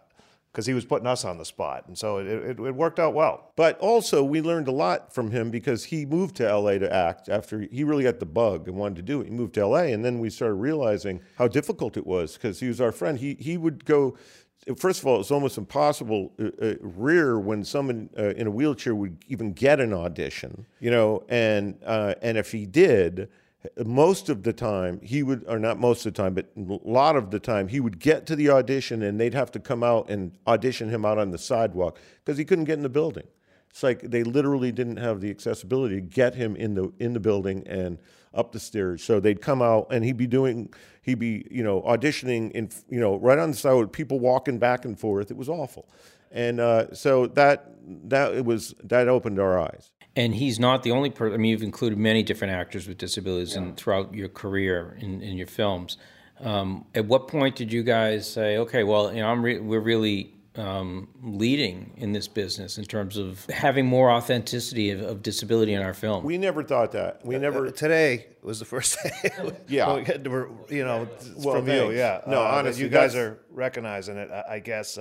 because 0.52 0.66
he 0.66 0.74
was 0.74 0.84
putting 0.84 1.08
us 1.08 1.26
on 1.26 1.38
the 1.38 1.46
spot, 1.46 1.86
and 1.88 1.98
so 1.98 2.18
it, 2.18 2.28
it, 2.28 2.60
it, 2.60 2.76
worked 2.76 3.00
out 3.00 3.14
well. 3.14 3.52
But 3.56 3.78
also, 3.80 4.24
we 4.24 4.42
learned 4.42 4.68
a 4.68 4.72
lot 4.72 5.14
from 5.14 5.30
him 5.32 5.52
because 5.52 5.86
he 5.86 6.06
moved 6.06 6.36
to 6.38 6.56
LA 6.56 6.80
to 6.80 6.94
act 6.94 7.30
after 7.30 7.62
he 7.72 7.84
really 7.84 8.04
got 8.04 8.20
the 8.20 8.26
bug 8.26 8.68
and 8.68 8.76
wanted 8.76 8.96
to 8.98 9.02
do 9.04 9.22
it. 9.22 9.26
He 9.26 9.32
moved 9.32 9.54
to 9.56 9.68
LA, 9.68 9.84
and 9.84 10.04
then 10.04 10.20
we 10.20 10.30
started 10.30 10.56
realizing 10.56 11.22
how 11.38 11.48
difficult 11.48 11.98
it 11.98 12.08
was 12.08 12.34
because 12.34 12.60
he 12.60 12.68
was 12.68 12.82
our 12.82 12.92
friend. 12.92 13.20
He 13.20 13.36
he 13.36 13.58
would 13.58 13.86
go. 13.86 14.18
First 14.76 15.00
of 15.00 15.08
all, 15.08 15.20
it's 15.20 15.32
almost 15.32 15.58
impossible 15.58 16.34
uh, 16.40 16.50
uh, 16.62 16.74
rare 16.82 17.40
when 17.40 17.64
someone 17.64 18.10
uh, 18.18 18.34
in 18.36 18.46
a 18.46 18.52
wheelchair 18.52 18.94
would 18.94 19.24
even 19.28 19.54
get 19.54 19.80
an 19.80 19.94
audition, 19.94 20.66
you 20.80 20.92
know, 20.92 21.24
and 21.30 21.78
uh, 21.86 22.16
and 22.22 22.38
if 22.38 22.52
he 22.52 22.66
did, 22.66 23.30
most 23.86 24.30
of 24.30 24.44
the 24.44 24.54
time 24.54 25.02
he 25.02 25.22
would 25.22 25.44
or 25.48 25.60
not 25.60 25.80
most 25.80 26.06
of 26.06 26.14
the 26.14 26.22
time 26.22 26.34
but 26.34 26.50
a 26.56 26.80
lot 26.90 27.16
of 27.16 27.30
the 27.30 27.40
time 27.40 27.68
he 27.68 27.80
would 27.80 28.00
get 28.00 28.26
to 28.26 28.36
the 28.36 28.50
audition 28.50 29.04
and 29.04 29.20
they'd 29.20 29.34
have 29.34 29.52
to 29.52 29.60
come 29.60 29.84
out 29.84 30.10
and 30.10 30.32
audition 30.48 30.90
him 30.90 31.06
out 31.06 31.18
on 31.18 31.32
the 31.32 31.38
sidewalk 31.38 32.00
because 32.24 32.38
he 32.38 32.46
couldn't 32.46 32.66
get 32.66 32.78
in 32.78 32.84
the 32.84 32.90
building. 32.90 33.28
It's 33.70 33.84
like 33.84 34.02
they 34.02 34.24
literally 34.24 34.72
didn't 34.72 34.98
have 34.98 35.22
the 35.22 35.30
accessibility 35.30 35.96
to 35.96 36.02
get 36.02 36.36
him 36.36 36.56
in 36.56 36.74
the 36.74 36.92
in 37.00 37.14
the 37.14 37.20
building 37.20 37.68
and 37.68 38.00
up 38.34 38.52
the 38.52 38.60
stairs. 38.60 39.04
So 39.04 39.20
they'd 39.20 39.42
come 39.42 39.62
out 39.62 39.88
and 39.92 40.04
he'd 40.04 40.18
be 40.18 40.28
doing 40.28 40.74
he'd 41.02 41.20
be 41.20 41.46
you 41.52 41.64
know 41.64 41.82
auditioning 41.82 42.52
in 42.52 42.70
you 42.90 43.00
know 43.00 43.18
right 43.18 43.38
on 43.38 43.52
the 43.52 43.58
side 43.58 43.74
with 43.74 43.92
people 43.92 44.20
walking 44.20 44.58
back 44.58 44.86
and 44.86 45.00
forth. 45.00 45.32
It 45.32 45.38
was 45.38 45.50
awful. 45.50 45.90
And 46.32 46.60
uh, 46.60 46.94
so 46.94 47.28
that 47.28 47.72
that 48.10 48.34
it 48.34 48.46
was 48.46 48.74
that 48.84 49.08
opened 49.08 49.40
our 49.40 49.60
eyes 49.60 49.92
and 50.20 50.36
he's 50.36 50.60
not 50.60 50.84
the 50.84 50.92
only 50.92 51.10
person. 51.10 51.34
I 51.34 51.38
mean, 51.38 51.52
you've 51.52 51.64
included 51.64 51.98
many 51.98 52.24
different 52.24 52.54
actors 52.54 52.90
with 52.90 52.98
disabilities 52.98 53.54
yeah. 53.54 53.62
and 53.62 53.78
throughout 53.78 54.14
your 54.14 54.28
career 54.28 54.98
in, 55.00 55.22
in 55.22 55.38
your 55.38 55.48
films. 55.48 55.98
Um, 56.42 56.86
at 56.94 57.06
what 57.06 57.30
point 57.30 57.56
did 57.56 57.72
you 57.72 57.84
guys 57.84 58.30
say, 58.30 58.58
okay, 58.58 58.84
well, 58.84 59.14
you 59.14 59.22
know, 59.22 59.34
re- 59.36 59.60
we're 59.60 59.80
really 59.80 60.34
um, 60.56 61.08
leading 61.24 61.94
in 61.96 62.12
this 62.12 62.28
business 62.28 62.78
in 62.78 62.84
terms 62.84 63.16
of 63.16 63.46
having 63.46 63.86
more 63.86 64.12
authenticity 64.12 64.92
of, 64.92 65.02
of 65.02 65.24
disability 65.24 65.74
in 65.74 65.82
our 65.82 65.94
film? 65.94 66.26
We 66.26 66.38
never 66.38 66.64
thought 66.64 66.92
that. 66.92 67.26
We 67.26 67.38
uh, 67.38 67.40
never. 67.40 67.68
Uh, 67.68 67.72
today 67.72 68.28
was 68.42 68.60
the 68.60 68.66
first 68.66 68.98
day. 69.04 69.32
yeah. 69.70 70.04
you 70.68 70.84
know, 70.84 71.08
well, 71.38 71.56
from 71.56 71.66
thanks. 71.66 71.70
you. 71.70 71.92
Yeah. 71.92 72.22
No, 72.28 72.42
uh, 72.42 72.56
honestly, 72.56 72.84
you 72.84 72.90
guys 72.90 73.16
are 73.16 73.40
recognizing 73.52 74.18
it. 74.18 74.30
I, 74.32 74.56
I 74.56 74.60
guess. 74.60 74.98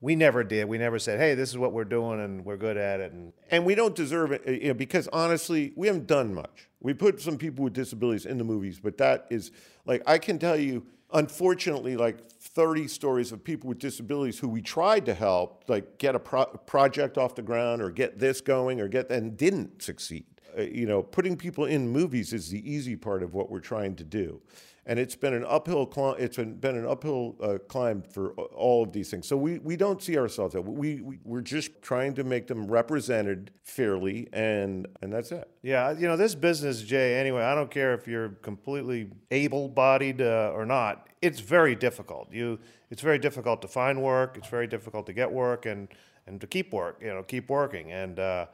We 0.00 0.14
never 0.14 0.44
did. 0.44 0.68
We 0.68 0.78
never 0.78 0.98
said, 0.98 1.18
"Hey, 1.18 1.34
this 1.34 1.50
is 1.50 1.58
what 1.58 1.72
we're 1.72 1.84
doing, 1.84 2.20
and 2.20 2.44
we're 2.44 2.56
good 2.56 2.76
at 2.76 3.00
it." 3.00 3.12
And 3.12 3.32
and 3.50 3.64
we 3.64 3.74
don't 3.74 3.96
deserve 3.96 4.30
it, 4.30 4.46
you 4.46 4.68
know, 4.68 4.74
because 4.74 5.08
honestly, 5.12 5.72
we 5.74 5.88
haven't 5.88 6.06
done 6.06 6.32
much. 6.32 6.68
We 6.80 6.94
put 6.94 7.20
some 7.20 7.36
people 7.36 7.64
with 7.64 7.72
disabilities 7.72 8.24
in 8.24 8.38
the 8.38 8.44
movies, 8.44 8.78
but 8.78 8.96
that 8.98 9.26
is 9.28 9.50
like 9.86 10.02
I 10.06 10.18
can 10.18 10.38
tell 10.38 10.56
you, 10.56 10.86
unfortunately, 11.12 11.96
like 11.96 12.30
thirty 12.30 12.86
stories 12.86 13.32
of 13.32 13.42
people 13.42 13.68
with 13.68 13.80
disabilities 13.80 14.38
who 14.38 14.48
we 14.48 14.62
tried 14.62 15.04
to 15.06 15.14
help, 15.14 15.64
like 15.66 15.98
get 15.98 16.14
a 16.14 16.20
pro- 16.20 16.46
project 16.46 17.18
off 17.18 17.34
the 17.34 17.42
ground 17.42 17.82
or 17.82 17.90
get 17.90 18.20
this 18.20 18.40
going 18.40 18.80
or 18.80 18.86
get 18.86 19.10
and 19.10 19.36
didn't 19.36 19.82
succeed. 19.82 20.26
Uh, 20.56 20.62
you 20.62 20.86
know, 20.86 21.02
putting 21.02 21.36
people 21.36 21.64
in 21.64 21.88
movies 21.88 22.32
is 22.32 22.50
the 22.50 22.70
easy 22.70 22.94
part 22.94 23.24
of 23.24 23.34
what 23.34 23.50
we're 23.50 23.58
trying 23.58 23.96
to 23.96 24.04
do 24.04 24.40
and 24.88 24.98
it's 24.98 25.14
been 25.14 25.34
an 25.34 25.44
uphill 25.46 25.84
climb. 25.84 26.16
It's 26.18 26.38
been, 26.38 26.54
been 26.54 26.74
an 26.74 26.86
uphill 26.86 27.36
uh, 27.42 27.58
climb 27.68 28.02
for 28.02 28.30
all 28.32 28.82
of 28.82 28.92
these 28.92 29.10
things. 29.10 29.28
So 29.28 29.36
we, 29.36 29.58
we 29.58 29.76
don't 29.76 30.02
see 30.02 30.16
ourselves 30.16 30.54
that 30.54 30.62
we, 30.62 31.02
we 31.02 31.18
we're 31.24 31.42
just 31.42 31.82
trying 31.82 32.14
to 32.14 32.24
make 32.24 32.46
them 32.46 32.66
represented 32.66 33.50
fairly, 33.62 34.28
and 34.32 34.88
and 35.02 35.12
that's 35.12 35.30
it. 35.30 35.48
Yeah, 35.62 35.92
you 35.92 36.08
know 36.08 36.16
this 36.16 36.34
business, 36.34 36.82
Jay. 36.82 37.20
Anyway, 37.20 37.42
I 37.42 37.54
don't 37.54 37.70
care 37.70 37.92
if 37.92 38.08
you're 38.08 38.30
completely 38.40 39.10
able-bodied 39.30 40.22
uh, 40.22 40.52
or 40.54 40.64
not. 40.64 41.08
It's 41.20 41.40
very 41.40 41.74
difficult. 41.74 42.32
You, 42.32 42.58
it's 42.90 43.02
very 43.02 43.18
difficult 43.18 43.60
to 43.62 43.68
find 43.68 44.02
work. 44.02 44.36
It's 44.38 44.48
very 44.48 44.66
difficult 44.66 45.04
to 45.06 45.12
get 45.12 45.30
work 45.30 45.66
and 45.66 45.88
and 46.26 46.40
to 46.40 46.46
keep 46.46 46.72
work. 46.72 46.98
You 47.02 47.08
know, 47.08 47.22
keep 47.22 47.50
working. 47.50 47.92
And 47.92 48.18
uh, 48.18 48.46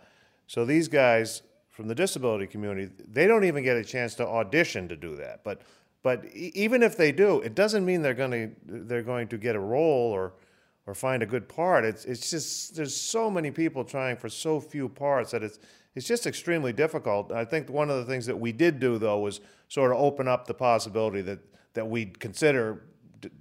so 0.48 0.64
these 0.64 0.88
guys 0.88 1.42
from 1.70 1.88
the 1.88 1.94
disability 1.94 2.46
community, 2.46 2.90
they 3.08 3.26
don't 3.26 3.44
even 3.44 3.64
get 3.64 3.76
a 3.76 3.84
chance 3.84 4.14
to 4.14 4.26
audition 4.26 4.88
to 4.88 4.96
do 4.96 5.16
that. 5.16 5.42
But 5.42 5.62
but 6.04 6.26
even 6.34 6.82
if 6.82 6.98
they 6.98 7.12
do, 7.12 7.40
it 7.40 7.54
doesn't 7.54 7.82
mean 7.84 8.02
they're 8.02 8.12
going 8.12 8.30
to 8.30 8.50
they're 8.66 9.02
going 9.02 9.26
to 9.28 9.38
get 9.38 9.56
a 9.56 9.58
role 9.58 10.12
or 10.12 10.34
or 10.86 10.94
find 10.94 11.22
a 11.22 11.26
good 11.26 11.48
part. 11.48 11.84
It's 11.84 12.04
it's 12.04 12.30
just 12.30 12.76
there's 12.76 12.94
so 12.94 13.30
many 13.30 13.50
people 13.50 13.84
trying 13.84 14.16
for 14.18 14.28
so 14.28 14.60
few 14.60 14.88
parts 14.88 15.30
that 15.30 15.42
it's 15.42 15.58
it's 15.94 16.06
just 16.06 16.26
extremely 16.26 16.74
difficult. 16.74 17.32
I 17.32 17.46
think 17.46 17.70
one 17.70 17.88
of 17.88 17.96
the 17.96 18.04
things 18.04 18.26
that 18.26 18.38
we 18.38 18.52
did 18.52 18.78
do 18.80 18.98
though 18.98 19.18
was 19.18 19.40
sort 19.68 19.92
of 19.92 19.98
open 19.98 20.28
up 20.28 20.46
the 20.46 20.52
possibility 20.52 21.22
that 21.22 21.38
that 21.72 21.88
we'd 21.88 22.20
consider 22.20 22.82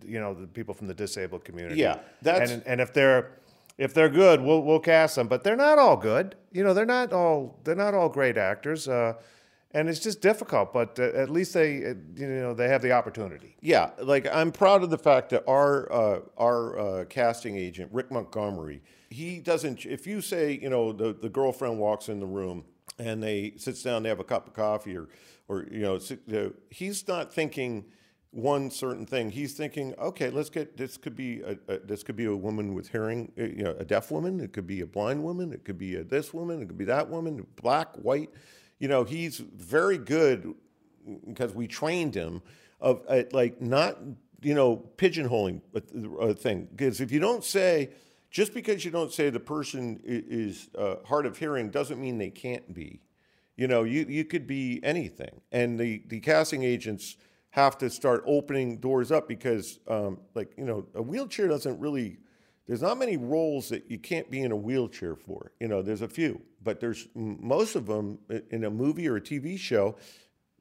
you 0.01 0.21
know 0.21 0.33
the 0.33 0.47
people 0.47 0.73
from 0.73 0.87
the 0.87 0.93
disabled 0.93 1.43
community. 1.43 1.81
Yeah, 1.81 1.99
that's 2.21 2.49
and 2.49 2.63
and 2.65 2.79
if 2.79 2.93
they're 2.93 3.39
if 3.77 3.93
they're 3.93 4.07
good, 4.07 4.39
we'll 4.39 4.61
we'll 4.61 4.79
cast 4.79 5.17
them. 5.17 5.27
But 5.27 5.43
they're 5.43 5.57
not 5.57 5.79
all 5.79 5.97
good. 5.97 6.35
You 6.53 6.63
know, 6.63 6.73
they're 6.73 6.85
not 6.85 7.11
all 7.11 7.59
they're 7.65 7.75
not 7.75 7.93
all 7.93 8.07
great 8.07 8.37
actors. 8.37 8.87
Uh, 8.87 9.15
and 9.73 9.89
it's 9.89 9.99
just 9.99 10.21
difficult. 10.21 10.73
But 10.73 10.99
uh, 10.99 11.03
at 11.03 11.29
least 11.29 11.53
they, 11.53 11.85
uh, 11.85 11.93
you 12.15 12.27
know, 12.27 12.53
they 12.53 12.67
have 12.67 12.81
the 12.81 12.91
opportunity. 12.91 13.55
Yeah, 13.61 13.91
like 14.01 14.27
I'm 14.31 14.51
proud 14.51 14.83
of 14.83 14.89
the 14.89 14.97
fact 14.97 15.29
that 15.31 15.43
our 15.47 15.91
uh, 15.91 16.19
our 16.37 16.79
uh, 16.79 17.05
casting 17.05 17.57
agent 17.57 17.89
Rick 17.91 18.11
Montgomery, 18.11 18.81
he 19.09 19.39
doesn't. 19.39 19.85
If 19.85 20.07
you 20.07 20.21
say, 20.21 20.59
you 20.61 20.69
know, 20.69 20.91
the 20.91 21.13
the 21.13 21.29
girlfriend 21.29 21.79
walks 21.79 22.09
in 22.09 22.19
the 22.19 22.25
room 22.25 22.65
and 22.99 23.21
they 23.21 23.53
sits 23.57 23.81
down, 23.83 24.03
they 24.03 24.09
have 24.09 24.19
a 24.19 24.25
cup 24.25 24.47
of 24.47 24.53
coffee, 24.53 24.95
or 24.95 25.09
or 25.47 25.65
you 25.71 25.81
know, 25.81 26.53
he's 26.69 27.07
not 27.07 27.33
thinking 27.33 27.85
one 28.33 28.71
certain 28.71 29.05
thing. 29.05 29.29
He's 29.29 29.53
thinking, 29.53 29.93
okay, 29.99 30.31
let's 30.31 30.49
get 30.49 30.75
this 30.75 30.97
could 30.97 31.15
be 31.15 31.41
a, 31.41 31.57
a, 31.67 31.79
this 31.79 32.01
could 32.03 32.15
be 32.15 32.25
a 32.25 32.35
woman 32.35 32.73
with 32.73 32.89
hearing, 32.89 33.31
uh, 33.39 33.43
you 33.43 33.63
know, 33.63 33.75
a 33.77 33.85
deaf 33.85 34.09
woman. 34.09 34.39
It 34.39 34.53
could 34.53 34.65
be 34.65 34.81
a 34.81 34.87
blind 34.87 35.23
woman. 35.23 35.53
It 35.53 35.63
could 35.65 35.77
be 35.77 35.95
a 35.95 36.03
this 36.03 36.33
woman. 36.33 36.61
It 36.61 36.67
could 36.67 36.77
be 36.77 36.85
that 36.85 37.09
woman, 37.09 37.45
black, 37.61 37.95
white 37.95 38.31
you 38.83 38.89
know, 38.89 39.05
he's 39.05 39.37
very 39.37 39.97
good 39.97 40.53
because 41.25 41.53
we 41.53 41.67
trained 41.67 42.13
him 42.13 42.41
of 42.81 43.01
uh, 43.07 43.23
like 43.31 43.61
not, 43.61 43.97
you 44.41 44.53
know, 44.53 44.83
pigeonholing 44.97 45.61
a, 45.73 46.09
a 46.17 46.33
thing. 46.33 46.67
Because 46.69 46.99
if 46.99 47.09
you 47.09 47.21
don't 47.21 47.45
say, 47.45 47.91
just 48.29 48.53
because 48.53 48.83
you 48.83 48.91
don't 48.91 49.13
say 49.13 49.29
the 49.29 49.39
person 49.39 50.01
is 50.03 50.67
uh, 50.77 50.95
hard 51.05 51.25
of 51.25 51.37
hearing 51.37 51.69
doesn't 51.69 51.97
mean 51.97 52.17
they 52.17 52.29
can't 52.29 52.73
be. 52.73 52.99
You 53.55 53.69
know, 53.69 53.83
you, 53.83 54.05
you 54.09 54.25
could 54.25 54.47
be 54.47 54.81
anything. 54.83 55.39
And 55.53 55.79
the, 55.79 56.03
the 56.07 56.19
casting 56.19 56.63
agents 56.63 57.15
have 57.51 57.77
to 57.77 57.89
start 57.89 58.21
opening 58.27 58.79
doors 58.79 59.13
up 59.13 59.29
because, 59.29 59.79
um, 59.87 60.19
like, 60.35 60.51
you 60.57 60.65
know, 60.65 60.85
a 60.93 61.01
wheelchair 61.01 61.47
doesn't 61.47 61.79
really 61.79 62.17
there's 62.67 62.81
not 62.81 62.97
many 62.97 63.17
roles 63.17 63.69
that 63.69 63.89
you 63.89 63.99
can't 63.99 64.29
be 64.31 64.41
in 64.41 64.51
a 64.51 64.55
wheelchair 64.55 65.15
for. 65.15 65.51
You 65.59 65.67
know, 65.67 65.81
there's 65.81 66.01
a 66.01 66.07
few, 66.07 66.41
but 66.63 66.79
there's 66.79 67.07
most 67.15 67.75
of 67.75 67.87
them 67.87 68.19
in 68.51 68.63
a 68.63 68.69
movie 68.69 69.07
or 69.07 69.17
a 69.17 69.21
TV 69.21 69.57
show. 69.59 69.97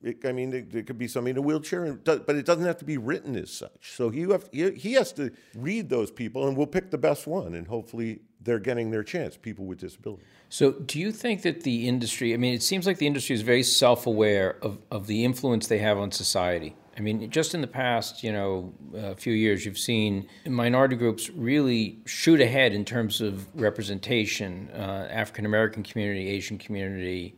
It, 0.03 0.27
I 0.27 0.33
mean, 0.33 0.69
there, 0.69 0.83
could 0.83 0.99
be 0.99 1.07
somebody 1.07 1.31
in 1.31 1.39
a 1.39 1.43
wheelchair, 1.43 1.93
but 1.95 2.29
it 2.29 2.45
doesn't 2.45 2.65
have 2.65 2.79
to 2.79 2.85
be 2.85 2.99
written 2.99 3.37
as 3.37 3.53
such. 3.53 3.93
So 3.93 4.11
you 4.11 4.33
have 4.33 4.49
he 4.53 4.95
has 4.95 5.13
to 5.13 5.31
read 5.55 5.89
those 5.89 6.11
people, 6.11 6.49
and 6.49 6.57
we'll 6.57 6.67
pick 6.67 6.91
the 6.91 6.99
best 6.99 7.29
one, 7.29 7.55
and 7.55 7.69
hopefully 7.69 8.23
they're 8.41 8.59
getting 8.59 8.91
their 8.91 9.05
chance. 9.05 9.37
People 9.37 9.65
with 9.67 9.79
disabilities. 9.79 10.27
So, 10.49 10.73
do 10.73 10.99
you 10.99 11.13
think 11.13 11.43
that 11.43 11.63
the 11.63 11.87
industry? 11.87 12.35
I 12.35 12.37
mean, 12.37 12.53
it 12.53 12.65
seems 12.65 12.85
like 12.85 12.99
the 12.99 13.07
industry 13.07 13.37
is 13.37 13.43
very 13.43 13.63
self-aware 13.63 14.57
of 14.61 14.79
of 14.91 15.07
the 15.07 15.25
influence 15.25 15.69
they 15.69 15.79
have 15.79 15.99
on 15.99 16.11
society. 16.11 16.75
I 16.97 17.01
mean, 17.01 17.31
just 17.31 17.55
in 17.55 17.63
the 17.63 17.67
past, 17.67 18.23
you 18.23 18.33
know, 18.33 18.73
a 18.95 19.15
few 19.15 19.33
years, 19.33 19.65
you've 19.65 19.79
seen 19.79 20.29
minority 20.47 20.97
groups 20.97 21.31
really 21.31 21.99
shoot 22.05 22.41
ahead 22.41 22.75
in 22.75 22.85
terms 22.85 23.21
of 23.21 23.49
representation, 23.59 24.69
uh, 24.75 25.09
African 25.11 25.47
American 25.47 25.83
community, 25.83 26.29
Asian 26.29 26.59
community, 26.59 27.37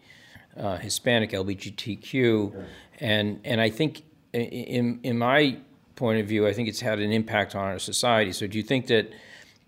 uh, 0.57 0.77
Hispanic, 0.79 1.31
LGBTQ, 1.31 2.65
and 3.01 3.41
and 3.45 3.61
I 3.61 3.71
think 3.71 4.03
in 4.33 5.01
in 5.03 5.19
my 5.19 5.59
point 5.95 6.21
of 6.21 6.27
view, 6.27 6.47
I 6.47 6.53
think 6.53 6.69
it's 6.69 6.81
had 6.81 6.99
an 6.99 7.13
impact 7.13 7.55
on 7.55 7.65
our 7.65 7.79
society. 7.79 8.33
So, 8.33 8.49
do 8.49 8.59
you 8.59 8.65
think 8.65 8.89
that 8.89 9.13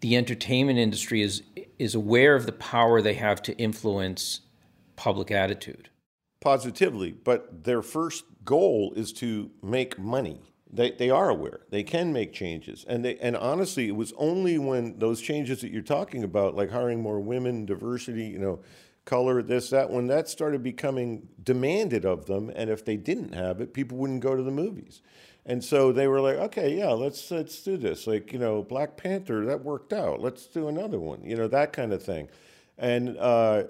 the 0.01 0.16
entertainment 0.16 0.79
industry 0.79 1.22
is 1.22 1.42
is 1.79 1.94
aware 1.94 2.35
of 2.35 2.46
the 2.46 2.53
power 2.53 3.03
they 3.03 3.14
have 3.14 3.42
to 3.42 3.57
influence 3.57 4.40
public 4.96 5.31
attitude. 5.31 5.90
Positively, 6.40 7.12
but 7.12 7.64
their 7.64 7.83
first 7.83 8.25
goal 8.44 8.92
is 8.94 9.12
to 9.14 9.51
make 9.62 9.99
money. 9.99 10.40
They, 10.70 10.90
they 10.90 11.11
are 11.11 11.31
aware. 11.31 11.61
They 11.70 11.83
can 11.83 12.12
make 12.12 12.33
changes. 12.33 12.85
And 12.88 13.05
they 13.05 13.16
and 13.18 13.37
honestly 13.37 13.88
it 13.88 13.96
was 13.96 14.12
only 14.16 14.59
when 14.59 14.99
those 14.99 15.20
changes 15.20 15.61
that 15.61 15.70
you're 15.70 15.83
talking 15.83 16.22
about 16.25 16.55
like 16.55 16.70
hiring 16.70 17.01
more 17.01 17.20
women 17.20 17.64
diversity 17.66 18.27
you 18.27 18.38
know 18.38 18.61
color 19.05 19.40
this 19.42 19.70
that 19.70 19.90
when 19.90 20.09
that 20.09 20.29
started 20.29 20.62
becoming 20.62 21.29
demanded 21.42 22.05
of 22.05 22.27
them. 22.27 22.51
And 22.55 22.68
if 22.68 22.85
they 22.85 22.96
didn't 22.96 23.35
have 23.35 23.61
it 23.61 23.72
people 23.72 23.96
wouldn't 23.99 24.20
go 24.20 24.37
to 24.37 24.42
the 24.42 24.51
movies. 24.51 25.03
And 25.46 25.64
so 25.64 25.92
they 25.92 26.09
were 26.09 26.20
like 26.20 26.37
okay 26.37 26.77
yeah 26.77 26.90
let's 26.90 27.31
let's 27.31 27.62
do 27.62 27.77
this. 27.77 28.07
Like 28.07 28.33
you 28.33 28.38
know 28.38 28.62
black 28.62 28.96
panther 28.96 29.46
that 29.46 29.64
worked 29.64 29.92
out. 29.92 30.20
Let's 30.20 30.46
do 30.46 30.68
another 30.68 30.99
one 30.99 31.25
you 31.25 31.37
know 31.37 31.49
that 31.49 31.72
kind 31.72 31.92
of 31.92 32.03
thing 32.03 32.29
and 32.79 33.17
uh, 33.19 33.65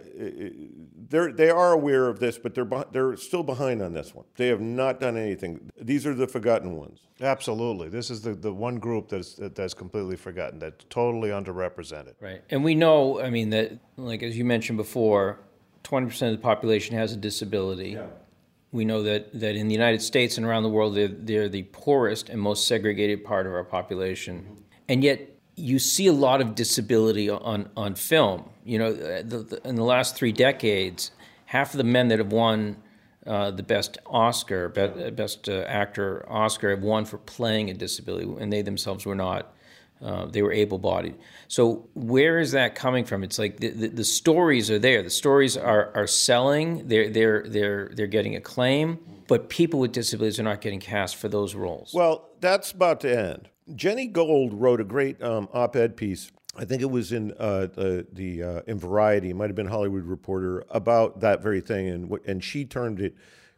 they're 1.09 1.33
they 1.33 1.51
are 1.51 1.73
aware 1.73 2.09
of 2.09 2.19
this, 2.19 2.39
but 2.39 2.55
they're 2.55 2.69
they're 2.93 3.17
still 3.17 3.43
behind 3.43 3.83
on 3.83 3.93
this 3.93 4.15
one. 4.15 4.25
They 4.37 4.49
have 4.49 4.61
not 4.61 5.01
done 5.01 5.17
anything. 5.17 5.71
These 5.81 6.07
are 6.07 6.15
the 6.15 6.27
forgotten 6.27 6.77
ones. 6.77 7.01
Absolutely, 7.21 7.89
this 7.89 8.11
is 8.11 8.23
the, 8.23 8.35
the 8.35 8.53
one 8.53 8.79
group 8.79 9.09
that's 9.09 9.35
that's 9.35 9.75
completely 9.75 10.17
forgotten, 10.17 10.59
that's 10.59 10.85
totally 10.91 11.31
underrepresented. 11.31 12.15
Right, 12.21 12.43
and 12.51 12.65
we 12.65 12.75
know, 12.75 13.21
I 13.21 13.31
mean, 13.31 13.51
that 13.51 13.79
like 13.97 14.23
as 14.23 14.37
you 14.37 14.45
mentioned 14.45 14.79
before, 14.79 15.39
twenty 15.83 16.07
percent 16.07 16.35
of 16.35 16.41
the 16.41 16.43
population 16.43 16.97
has 16.97 17.13
a 17.13 17.17
disability. 17.17 17.91
Yeah. 17.91 18.07
We 18.73 18.85
know 18.85 19.05
that, 19.05 19.33
that 19.41 19.55
in 19.55 19.69
the 19.69 19.75
United 19.75 20.03
States 20.03 20.37
and 20.37 20.45
around 20.45 20.65
the 20.65 20.69
world, 20.69 20.97
they're, 20.97 21.09
they're 21.09 21.49
the 21.49 21.63
poorest 21.63 22.29
and 22.29 22.39
most 22.39 22.67
segregated 22.67 23.25
part 23.25 23.47
of 23.47 23.53
our 23.53 23.65
population. 23.65 24.41
Mm-hmm. 24.41 24.55
And 24.89 25.05
yet, 25.05 25.36
you 25.57 25.79
see 25.79 26.07
a 26.07 26.13
lot 26.13 26.41
of 26.41 26.55
disability 26.55 27.31
on, 27.31 27.71
on 27.77 27.95
film. 27.95 28.49
You 28.65 28.79
know, 28.79 28.93
the, 28.93 29.39
the, 29.39 29.69
in 29.69 29.75
the 29.75 29.85
last 29.85 30.15
three 30.15 30.33
decades, 30.33 31.11
half 31.47 31.73
of 31.73 31.79
the 31.79 31.85
men 31.85 32.09
that 32.09 32.19
have 32.19 32.33
won 32.33 32.77
uh, 33.27 33.51
the 33.51 33.63
best 33.63 33.99
Oscar, 34.07 34.69
best 34.69 35.49
uh, 35.49 35.65
actor 35.67 36.25
Oscar, 36.31 36.71
have 36.71 36.83
won 36.83 37.05
for 37.05 37.19
playing 37.19 37.71
a 37.71 37.75
disability, 37.75 38.29
and 38.39 38.53
they 38.53 38.63
themselves 38.63 39.05
were 39.05 39.17
not. 39.17 39.53
Uh, 40.03 40.27
they 40.27 40.43
were 40.43 40.53
able-bodied. 40.53 41.15
So 41.49 41.89
where 41.95 42.39
is 42.39 42.53
that 42.53 42.75
coming 42.75 43.07
from? 43.07 43.25
It's 43.25 43.39
like 43.39 43.61
the, 43.61 43.71
the, 43.71 43.89
the, 43.89 44.05
stories 44.05 44.71
are 44.71 44.79
there. 44.79 45.03
The 45.03 45.09
stories 45.09 45.57
are, 45.57 45.91
are 45.95 46.07
selling. 46.07 46.87
They're 46.87 47.09
they're 47.09 47.45
they're 47.49 47.91
they're 47.95 48.07
getting 48.07 48.37
acclaim, 48.37 48.99
but 49.27 49.49
people 49.49 49.81
with 49.81 49.93
disabilities 49.93 50.39
are 50.39 50.43
not 50.43 50.61
getting 50.61 50.81
cast 50.81 51.17
for 51.17 51.29
those 51.29 51.55
roles. 51.55 51.95
Well, 51.95 52.29
that's 52.41 52.73
about 52.73 53.01
to 53.01 53.19
end. 53.19 53.49
Jenny 53.75 54.07
Gold 54.07 54.53
wrote 54.55 54.81
a 54.81 54.85
great 54.85 55.21
um, 55.23 55.49
op-ed 55.53 55.97
piece. 55.97 56.31
I 56.57 56.65
think 56.65 56.83
it 56.83 56.91
was 56.91 57.13
in 57.13 57.33
uh, 57.39 57.67
the, 57.67 58.07
the 58.13 58.43
uh, 58.43 58.61
in 58.67 58.79
Variety, 58.79 59.31
it 59.31 59.37
might 59.37 59.49
have 59.49 59.57
been 59.57 59.67
Hollywood 59.67 60.05
Reporter 60.05 60.65
about 60.71 61.21
that 61.21 61.43
very 61.43 61.61
thing, 61.61 61.89
and 61.89 62.19
and 62.27 62.43
she 62.43 62.65
termed 62.65 63.01
it 63.01 63.15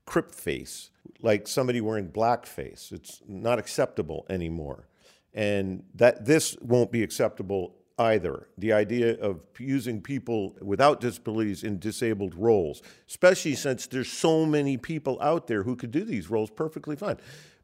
"crip 0.07 0.33
face," 0.33 0.91
like 1.21 1.47
somebody 1.47 1.81
wearing 1.81 2.09
blackface. 2.09 2.91
It's 2.91 3.21
not 3.29 3.59
acceptable 3.59 4.27
anymore, 4.29 4.89
and 5.33 5.85
that 5.95 6.25
this 6.25 6.57
won't 6.61 6.91
be 6.91 7.03
acceptable 7.05 7.77
either. 7.99 8.49
The 8.57 8.73
idea 8.73 9.17
of 9.21 9.43
using 9.59 10.01
people 10.01 10.57
without 10.61 11.01
disabilities 11.01 11.63
in 11.63 11.79
disabled 11.79 12.35
roles, 12.35 12.83
especially 13.09 13.55
since 13.55 13.87
there's 13.87 14.11
so 14.11 14.47
many 14.47 14.77
people 14.77 15.19
out 15.21 15.47
there 15.47 15.63
who 15.63 15.77
could 15.77 15.91
do 15.91 16.05
these 16.05 16.31
roles 16.31 16.51
perfectly 16.51 16.97
fine. 16.97 17.19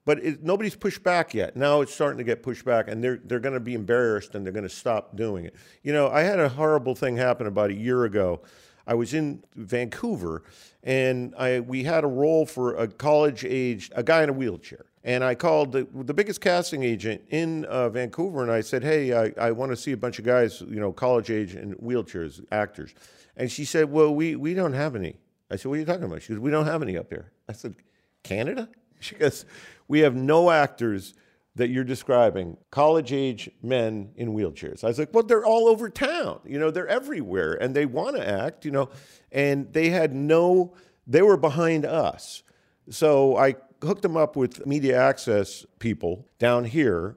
But 0.04 0.18
it, 0.22 0.42
nobody's 0.42 0.76
pushed 0.76 1.02
back 1.02 1.32
yet. 1.32 1.56
Now 1.56 1.80
it's 1.80 1.94
starting 1.94 2.18
to 2.18 2.24
get 2.24 2.42
pushed 2.42 2.64
back, 2.64 2.88
and 2.88 3.02
they're 3.02 3.20
they're 3.24 3.40
going 3.40 3.54
to 3.54 3.60
be 3.60 3.74
embarrassed 3.74 4.34
and 4.34 4.44
they're 4.44 4.52
going 4.52 4.68
to 4.68 4.74
stop 4.74 5.16
doing 5.16 5.46
it. 5.46 5.54
You 5.82 5.92
know, 5.92 6.08
I 6.08 6.22
had 6.22 6.40
a 6.40 6.48
horrible 6.48 6.94
thing 6.94 7.16
happen 7.16 7.46
about 7.46 7.70
a 7.70 7.74
year 7.74 8.04
ago. 8.04 8.42
I 8.86 8.94
was 8.94 9.14
in 9.14 9.42
Vancouver, 9.54 10.42
and 10.82 11.34
I 11.36 11.60
we 11.60 11.84
had 11.84 12.04
a 12.04 12.08
role 12.08 12.44
for 12.44 12.74
a 12.76 12.86
college 12.86 13.44
age 13.44 13.90
a 13.94 14.02
guy 14.02 14.22
in 14.22 14.28
a 14.28 14.32
wheelchair. 14.32 14.86
And 15.06 15.22
I 15.22 15.34
called 15.34 15.72
the, 15.72 15.86
the 15.92 16.14
biggest 16.14 16.40
casting 16.40 16.82
agent 16.82 17.22
in 17.28 17.66
uh, 17.66 17.90
Vancouver, 17.90 18.42
and 18.42 18.50
I 18.50 18.62
said, 18.62 18.82
"Hey, 18.82 19.12
I, 19.12 19.32
I 19.38 19.50
want 19.52 19.70
to 19.70 19.76
see 19.76 19.92
a 19.92 19.96
bunch 19.96 20.18
of 20.18 20.24
guys, 20.24 20.62
you 20.62 20.80
know, 20.80 20.92
college 20.92 21.30
age 21.30 21.54
in 21.54 21.74
wheelchairs, 21.76 22.44
actors." 22.50 22.94
And 23.36 23.50
she 23.50 23.64
said, 23.64 23.90
"Well, 23.90 24.14
we 24.14 24.36
we 24.36 24.54
don't 24.54 24.72
have 24.72 24.96
any." 24.96 25.16
I 25.50 25.56
said, 25.56 25.68
"What 25.68 25.74
are 25.74 25.80
you 25.80 25.86
talking 25.86 26.04
about?" 26.04 26.22
She 26.22 26.32
goes, 26.32 26.40
"We 26.40 26.50
don't 26.50 26.66
have 26.66 26.82
any 26.82 26.96
up 26.96 27.10
here." 27.10 27.32
I 27.48 27.52
said, 27.52 27.74
"Canada?" 28.22 28.68
She 29.04 29.14
goes, 29.16 29.44
We 29.86 30.00
have 30.00 30.14
no 30.14 30.50
actors 30.50 31.14
that 31.56 31.68
you're 31.68 31.84
describing, 31.84 32.56
college 32.70 33.12
age 33.12 33.48
men 33.62 34.10
in 34.16 34.34
wheelchairs. 34.34 34.82
I 34.82 34.88
was 34.88 34.98
like, 34.98 35.12
Well, 35.12 35.22
they're 35.22 35.44
all 35.44 35.68
over 35.68 35.88
town. 35.90 36.40
You 36.44 36.58
know, 36.58 36.70
they're 36.70 36.88
everywhere 36.88 37.54
and 37.54 37.74
they 37.74 37.86
want 37.86 38.16
to 38.16 38.26
act, 38.26 38.64
you 38.64 38.70
know, 38.70 38.88
and 39.30 39.72
they 39.72 39.90
had 39.90 40.14
no, 40.14 40.74
they 41.06 41.22
were 41.22 41.36
behind 41.36 41.84
us. 41.84 42.42
So 42.90 43.36
I 43.36 43.56
hooked 43.82 44.02
them 44.02 44.16
up 44.16 44.36
with 44.36 44.66
media 44.66 44.98
access 45.00 45.66
people 45.78 46.26
down 46.38 46.64
here 46.64 47.16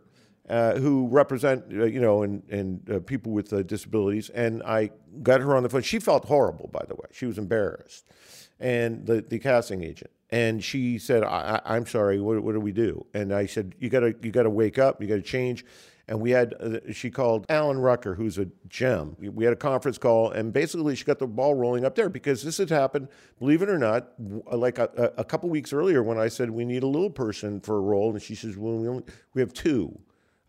uh, 0.49 0.75
who 0.75 1.07
represent, 1.07 1.65
uh, 1.73 1.85
you 1.85 1.99
know, 1.99 2.23
and, 2.23 2.43
and 2.49 2.89
uh, 2.89 2.99
people 2.99 3.31
with 3.31 3.51
uh, 3.51 3.63
disabilities. 3.63 4.29
And 4.29 4.63
I 4.63 4.91
got 5.23 5.41
her 5.41 5.55
on 5.55 5.63
the 5.63 5.69
phone. 5.69 5.81
She 5.81 5.99
felt 5.99 6.25
horrible, 6.25 6.69
by 6.71 6.85
the 6.87 6.95
way. 6.95 7.07
She 7.11 7.25
was 7.25 7.37
embarrassed. 7.37 8.05
And 8.59 9.05
the, 9.05 9.21
the 9.21 9.39
casting 9.39 9.83
agent 9.83 10.11
and 10.29 10.63
she 10.63 10.97
said, 10.97 11.23
I, 11.23 11.61
am 11.65 11.85
sorry. 11.85 12.19
What, 12.19 12.41
what, 12.43 12.53
do 12.53 12.59
we 12.59 12.71
do?" 12.71 13.05
And 13.13 13.33
I 13.33 13.45
said, 13.45 13.75
"You 13.79 13.89
gotta, 13.89 14.15
you 14.21 14.31
gotta 14.31 14.49
wake 14.49 14.77
up. 14.77 15.01
You 15.01 15.07
gotta 15.07 15.21
change." 15.21 15.65
And 16.09 16.21
we 16.21 16.31
had, 16.31 16.53
uh, 16.61 16.93
she 16.93 17.11
called 17.11 17.45
Allen 17.49 17.79
Rucker, 17.79 18.15
who's 18.15 18.37
a 18.37 18.47
gem. 18.69 19.17
We 19.19 19.43
had 19.43 19.51
a 19.51 19.57
conference 19.57 19.97
call, 19.97 20.31
and 20.31 20.53
basically 20.53 20.95
she 20.95 21.03
got 21.03 21.19
the 21.19 21.27
ball 21.27 21.53
rolling 21.53 21.83
up 21.83 21.95
there 21.95 22.07
because 22.07 22.43
this 22.43 22.57
had 22.57 22.69
happened, 22.69 23.09
believe 23.39 23.61
it 23.61 23.67
or 23.67 23.77
not, 23.77 24.13
like 24.53 24.79
a, 24.79 25.11
a 25.17 25.25
couple 25.25 25.49
weeks 25.49 25.73
earlier 25.73 26.03
when 26.03 26.17
I 26.17 26.29
said 26.29 26.49
we 26.49 26.63
need 26.63 26.83
a 26.83 26.87
little 26.87 27.09
person 27.09 27.59
for 27.59 27.75
a 27.75 27.81
role, 27.81 28.11
and 28.11 28.21
she 28.21 28.35
says, 28.35 28.57
"Well, 28.57 28.77
we 28.77 28.87
only 28.87 29.03
we 29.33 29.41
have 29.41 29.51
two. 29.51 29.99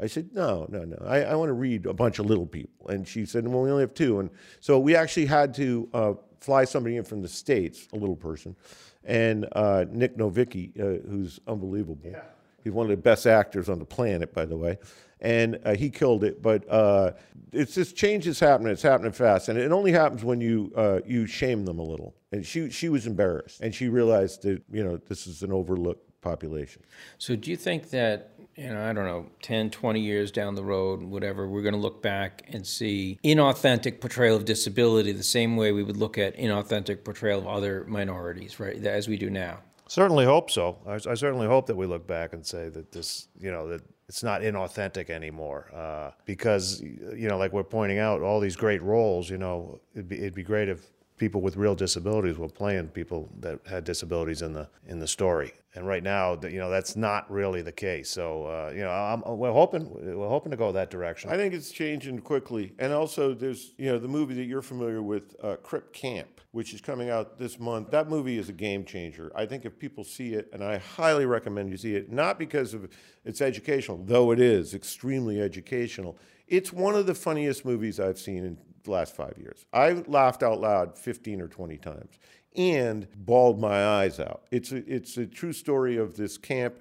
I 0.01 0.07
said, 0.07 0.31
no, 0.33 0.67
no, 0.69 0.85
no. 0.85 0.97
I, 1.05 1.23
I 1.23 1.35
want 1.35 1.49
to 1.49 1.55
read 1.55 1.87
a 1.87 1.93
bunch 1.93 2.21
of 2.21 2.27
little 2.27 2.47
people. 2.47 2.87
And 2.89 3.07
she 3.07 3.27
said, 3.27 3.47
well, 3.49 3.63
we 3.63 3.71
only 3.71 3.83
have 3.83 3.95
two. 3.95 4.21
And 4.21 4.31
so 4.61 4.79
we 4.79 4.95
actually 4.95 5.27
had 5.27 5.53
to 5.55 5.89
uh, 5.93 6.13
fly 6.41 6.65
somebody 6.65 6.97
in 6.97 7.05
from 7.05 7.23
the 7.23 7.29
States, 7.29 7.89
a 7.93 7.97
little 7.97 8.17
person, 8.17 8.57
and 9.05 9.47
uh, 9.53 9.85
Nick 9.91 10.17
Novicki, 10.17 10.79
uh, 10.79 11.09
who's 11.09 11.41
unbelievable. 11.47 11.99
Yeah. 12.05 12.23
He's 12.65 12.73
one 12.73 12.87
of 12.87 12.91
the 12.91 12.97
best 12.97 13.27
actors 13.27 13.69
on 13.69 13.79
the 13.79 13.85
planet, 13.85 14.35
by 14.35 14.45
the 14.45 14.57
way. 14.57 14.79
And 15.21 15.59
uh, 15.65 15.75
he 15.75 15.91
killed 15.91 16.23
it. 16.23 16.43
But 16.43 16.69
uh, 16.71 17.13
it's 17.53 17.75
this 17.75 17.93
change 17.93 18.27
is 18.27 18.39
happening. 18.39 18.73
It's 18.73 18.83
happening 18.83 19.13
fast. 19.13 19.49
And 19.49 19.59
it 19.59 19.73
only 19.73 19.93
happens 19.93 20.23
when 20.23 20.41
you, 20.41 20.73
uh, 20.77 21.01
you 21.07 21.27
shame 21.27 21.65
them 21.65 21.79
a 21.79 21.83
little. 21.83 22.15
And 22.31 22.45
she, 22.45 22.71
she 22.71 22.89
was 22.89 23.07
embarrassed. 23.07 23.61
And 23.61 23.75
she 23.75 23.89
realized 23.89 24.43
that, 24.43 24.63
you 24.71 24.85
know, 24.85 24.97
this 24.97 25.27
is 25.27 25.43
an 25.43 25.53
overlooked 25.53 26.21
population. 26.21 26.83
So 27.17 27.37
do 27.37 27.51
you 27.51 27.57
think 27.57 27.91
that 27.91 28.33
you 28.59 28.75
know, 28.75 28.85
I 28.85 28.93
don't 28.93 29.05
know, 29.05 29.27
10, 29.43 29.71
20 29.71 30.01
years 30.01 30.33
down 30.33 30.57
the 30.57 30.65
road, 30.65 31.01
whatever, 31.01 31.47
we're 31.47 31.63
going 31.63 31.75
to 31.75 31.81
look 31.81 32.03
back 32.03 32.43
and 32.49 32.67
see 32.67 33.19
inauthentic 33.23 34.01
portrayal 34.01 34.35
of 34.37 34.45
disability 34.45 35.13
the 35.13 35.23
same 35.23 35.57
way 35.57 35.71
we 35.71 35.85
would 35.85 35.97
look 35.97 36.19
at 36.19 36.37
inauthentic 36.37 37.05
portrayal 37.05 37.39
of 37.39 37.47
other 37.47 37.85
minorities, 37.87 38.59
right, 38.59 38.85
as 38.85 39.07
we 39.07 39.17
do 39.17 39.31
now. 39.31 39.61
Certainly 39.87 40.25
hope 40.25 40.51
so. 40.51 40.77
I, 40.87 40.95
I 40.95 41.15
certainly 41.15 41.47
hope 41.47 41.67
that 41.67 41.77
we 41.77 41.87
look 41.87 42.07
back 42.07 42.33
and 42.33 42.45
say 42.45 42.69
that 42.71 42.91
this, 42.91 43.29
you 43.39 43.53
know, 43.53 43.69
that 43.69 43.81
it's 44.09 44.25
not 44.25 44.41
inauthentic 44.41 45.09
anymore. 45.09 45.71
Uh, 45.73 46.11
because, 46.25 46.81
you 46.81 47.29
know, 47.29 47.39
like 47.39 47.53
we're 47.53 47.63
pointing 47.63 47.99
out, 47.99 48.23
all 48.23 48.41
these 48.41 48.57
great 48.57 48.83
roles, 48.83 49.31
you 49.31 49.39
know, 49.39 49.81
it'd 49.95 50.09
be, 50.09 50.17
it'd 50.19 50.35
be 50.35 50.43
great 50.43 50.69
if 50.69 50.85
people 51.19 51.41
with 51.41 51.57
real 51.57 51.75
disabilities 51.75 52.39
were 52.39 52.49
playing 52.49 52.89
people 52.89 53.29
that 53.41 53.61
had 53.67 53.85
disabilities 53.85 54.43
in 54.43 54.53
the 54.53 54.69
in 54.87 54.99
the 54.99 55.07
story. 55.07 55.53
And 55.75 55.87
right 55.87 56.03
now, 56.03 56.39
you 56.43 56.59
know, 56.59 56.71
that's 56.71 56.97
not 56.97 57.31
really 57.31 57.63
the 57.63 57.73
case. 57.73 58.11
So, 58.11 58.47
uh, 58.47 58.73
you 58.75 58.81
know, 58.81 58.91
I'm, 58.91 59.23
we're 59.39 59.53
hoping 59.53 60.17
we're 60.19 60.29
hoping 60.29 60.51
to 60.51 60.57
go 60.57 60.73
that 60.73 60.91
direction. 60.91 61.31
I 61.31 61.37
think 61.37 61.53
it's 61.55 61.71
changing 61.71 62.21
quickly. 62.21 62.73
And 62.79 62.93
also, 62.93 63.35
there's 63.35 63.75
you 63.77 63.87
know 63.87 63.99
the 63.99 64.09
movie 64.09 64.35
that 64.35 64.45
you're 64.45 64.63
familiar 64.63 65.03
with, 65.03 65.37
uh, 65.43 65.57
Crip 65.57 65.93
Camp, 65.93 66.41
which 66.53 66.73
is 66.73 66.81
coming 66.81 67.11
out 67.11 67.39
this 67.39 67.59
month. 67.59 67.91
That 67.91 68.09
movie 68.09 68.39
is 68.39 68.49
a 68.49 68.53
game 68.53 68.85
changer. 68.85 69.31
I 69.37 69.47
think 69.47 69.65
if 69.65 69.79
people 69.79 70.05
see 70.05 70.35
it, 70.35 70.49
and 70.53 70.65
I 70.65 70.79
highly 70.79 71.27
recommend 71.27 71.71
you 71.71 71.77
see 71.77 71.95
it, 71.95 72.11
not 72.11 72.39
because 72.39 72.75
of 72.75 72.89
it's 73.25 73.41
educational, 73.43 74.03
though 74.05 74.31
it 74.31 74.41
is 74.41 74.75
extremely 74.75 75.41
educational. 75.41 76.19
It's 76.49 76.73
one 76.73 76.95
of 76.95 77.05
the 77.05 77.15
funniest 77.15 77.67
movies 77.67 78.01
I've 78.01 78.19
seen 78.19 78.45
in 78.45 78.57
the 78.85 78.91
last 78.91 79.15
five 79.15 79.35
years. 79.39 79.67
I 79.73 79.93
laughed 80.07 80.43
out 80.43 80.61
loud 80.61 80.97
15 80.97 81.41
or 81.41 81.49
20 81.49 81.77
times 81.79 82.19
and 82.57 83.07
bawled 83.17 83.61
my 83.61 83.85
eyes 83.85 84.19
out. 84.19 84.43
It's 84.51 84.73
a, 84.73 84.93
it's 84.93 85.17
a 85.17 85.27
true 85.27 85.53
story 85.53 85.97
of 85.97 86.17
this 86.17 86.37
camp 86.37 86.77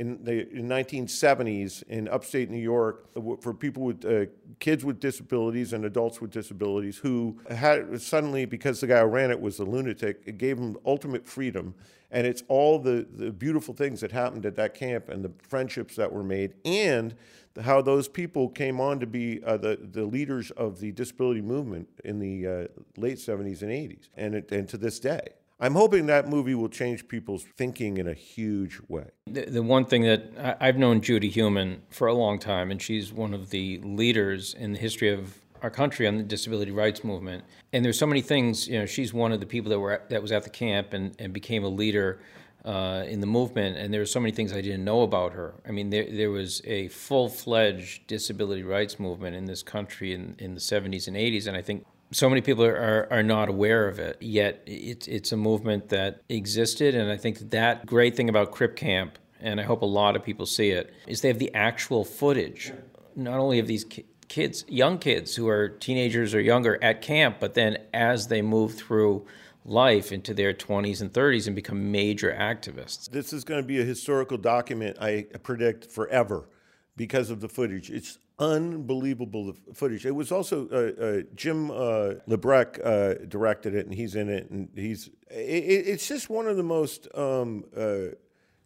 in 0.00 0.24
the 0.24 0.50
in 0.50 0.66
1970s 0.66 1.82
in 1.82 2.08
upstate 2.08 2.48
New 2.50 2.56
York 2.56 3.06
for 3.42 3.52
people 3.52 3.82
with 3.82 4.02
uh, 4.06 4.24
kids 4.58 4.82
with 4.82 4.98
disabilities 4.98 5.74
and 5.74 5.84
adults 5.84 6.22
with 6.22 6.30
disabilities 6.30 6.96
who 6.96 7.38
had 7.50 8.00
suddenly 8.00 8.46
because 8.46 8.80
the 8.80 8.86
guy 8.86 9.00
who 9.00 9.06
ran 9.06 9.30
it 9.30 9.38
was 9.38 9.58
a 9.58 9.64
lunatic, 9.64 10.22
it 10.24 10.38
gave 10.38 10.56
them 10.56 10.78
ultimate 10.86 11.28
freedom. 11.28 11.74
And 12.10 12.26
it's 12.26 12.42
all 12.48 12.78
the, 12.78 13.06
the 13.12 13.30
beautiful 13.30 13.74
things 13.74 14.00
that 14.00 14.10
happened 14.10 14.46
at 14.46 14.56
that 14.56 14.72
camp 14.72 15.10
and 15.10 15.22
the 15.22 15.32
friendships 15.46 15.96
that 15.96 16.10
were 16.10 16.24
made 16.24 16.54
and 16.64 17.14
how 17.62 17.82
those 17.82 18.08
people 18.08 18.48
came 18.48 18.80
on 18.80 19.00
to 19.00 19.06
be 19.06 19.44
uh, 19.44 19.58
the, 19.58 19.78
the 19.92 20.04
leaders 20.04 20.50
of 20.52 20.80
the 20.80 20.92
disability 20.92 21.42
movement 21.42 21.86
in 22.06 22.18
the 22.18 22.46
uh, 22.46 22.66
late 22.96 23.18
70s 23.18 23.60
and 23.60 23.70
80s 23.70 24.08
and, 24.16 24.34
and 24.50 24.66
to 24.70 24.78
this 24.78 24.98
day. 24.98 25.28
I'm 25.62 25.74
hoping 25.74 26.06
that 26.06 26.26
movie 26.26 26.54
will 26.54 26.70
change 26.70 27.06
people's 27.06 27.44
thinking 27.56 27.98
in 27.98 28.08
a 28.08 28.14
huge 28.14 28.80
way. 28.88 29.10
The, 29.26 29.42
the 29.42 29.62
one 29.62 29.84
thing 29.84 30.02
that 30.02 30.56
I, 30.58 30.66
have 30.66 30.78
known 30.78 31.02
Judy 31.02 31.28
Heumann 31.28 31.82
for 31.90 32.06
a 32.06 32.14
long 32.14 32.38
time, 32.38 32.70
and 32.70 32.80
she's 32.80 33.12
one 33.12 33.34
of 33.34 33.50
the 33.50 33.78
leaders 33.84 34.54
in 34.54 34.72
the 34.72 34.78
history 34.78 35.10
of 35.10 35.38
our 35.60 35.70
country 35.70 36.06
on 36.06 36.16
the 36.16 36.22
disability 36.22 36.70
rights 36.70 37.04
movement. 37.04 37.44
And 37.74 37.84
there's 37.84 37.98
so 37.98 38.06
many 38.06 38.22
things. 38.22 38.66
You 38.66 38.78
know, 38.78 38.86
she's 38.86 39.12
one 39.12 39.32
of 39.32 39.40
the 39.40 39.46
people 39.46 39.68
that 39.70 39.78
were 39.78 40.02
that 40.08 40.22
was 40.22 40.32
at 40.32 40.44
the 40.44 40.50
camp 40.50 40.94
and, 40.94 41.14
and 41.18 41.32
became 41.34 41.64
a 41.64 41.68
leader 41.68 42.20
uh, 42.64 43.04
in 43.06 43.20
the 43.20 43.26
movement. 43.26 43.76
And 43.76 43.92
there 43.92 44.00
were 44.00 44.06
so 44.06 44.20
many 44.20 44.32
things 44.32 44.54
I 44.54 44.62
didn't 44.62 44.84
know 44.84 45.02
about 45.02 45.34
her. 45.34 45.54
I 45.68 45.72
mean, 45.72 45.90
there 45.90 46.06
there 46.10 46.30
was 46.30 46.62
a 46.64 46.88
full 46.88 47.28
fledged 47.28 48.06
disability 48.06 48.62
rights 48.62 48.98
movement 48.98 49.36
in 49.36 49.44
this 49.44 49.62
country 49.62 50.14
in 50.14 50.36
in 50.38 50.54
the 50.54 50.60
70s 50.60 51.06
and 51.06 51.16
80s, 51.16 51.46
and 51.46 51.56
I 51.56 51.60
think 51.60 51.84
so 52.12 52.28
many 52.28 52.40
people 52.40 52.64
are, 52.64 53.06
are 53.10 53.22
not 53.22 53.48
aware 53.48 53.88
of 53.88 53.98
it 53.98 54.16
yet 54.20 54.62
it's, 54.66 55.06
it's 55.06 55.32
a 55.32 55.36
movement 55.36 55.88
that 55.88 56.22
existed 56.28 56.94
and 56.94 57.10
i 57.10 57.16
think 57.16 57.38
that, 57.38 57.50
that 57.50 57.86
great 57.86 58.16
thing 58.16 58.28
about 58.28 58.50
crip 58.50 58.76
camp 58.76 59.18
and 59.40 59.60
i 59.60 59.62
hope 59.62 59.82
a 59.82 59.86
lot 59.86 60.16
of 60.16 60.24
people 60.24 60.46
see 60.46 60.70
it 60.70 60.92
is 61.06 61.20
they 61.20 61.28
have 61.28 61.38
the 61.38 61.54
actual 61.54 62.04
footage 62.04 62.72
not 63.16 63.38
only 63.38 63.58
of 63.58 63.66
these 63.66 63.84
kids 64.28 64.64
young 64.68 64.98
kids 64.98 65.36
who 65.36 65.48
are 65.48 65.68
teenagers 65.68 66.34
or 66.34 66.40
younger 66.40 66.82
at 66.82 67.02
camp 67.02 67.36
but 67.40 67.54
then 67.54 67.76
as 67.92 68.28
they 68.28 68.42
move 68.42 68.74
through 68.74 69.24
life 69.64 70.10
into 70.10 70.32
their 70.32 70.54
20s 70.54 71.00
and 71.02 71.12
30s 71.12 71.46
and 71.46 71.54
become 71.54 71.92
major 71.92 72.32
activists. 72.32 73.10
This 73.10 73.34
is 73.34 73.44
going 73.44 73.60
to 73.60 73.66
be 73.66 73.78
a 73.80 73.84
historical 73.84 74.38
document 74.38 74.96
i 75.00 75.26
predict 75.42 75.86
forever 75.86 76.48
because 76.96 77.30
of 77.30 77.40
the 77.40 77.48
footage 77.48 77.90
it's 77.90 78.18
unbelievable 78.40 79.52
the 79.52 79.74
footage. 79.74 80.06
It 80.06 80.14
was 80.14 80.32
also 80.32 80.66
uh, 80.68 81.02
uh, 81.02 81.22
Jim 81.34 81.70
uh, 81.70 82.14
LeBrecht 82.26 82.80
uh, 82.84 83.26
directed 83.26 83.74
it, 83.74 83.86
and 83.86 83.94
he's 83.94 84.16
in 84.16 84.28
it, 84.28 84.50
and 84.50 84.68
he's. 84.74 85.08
It, 85.30 85.86
it's 85.86 86.08
just 86.08 86.30
one 86.30 86.48
of 86.48 86.56
the 86.56 86.62
most. 86.62 87.06
Um, 87.14 87.64
uh, 87.76 88.16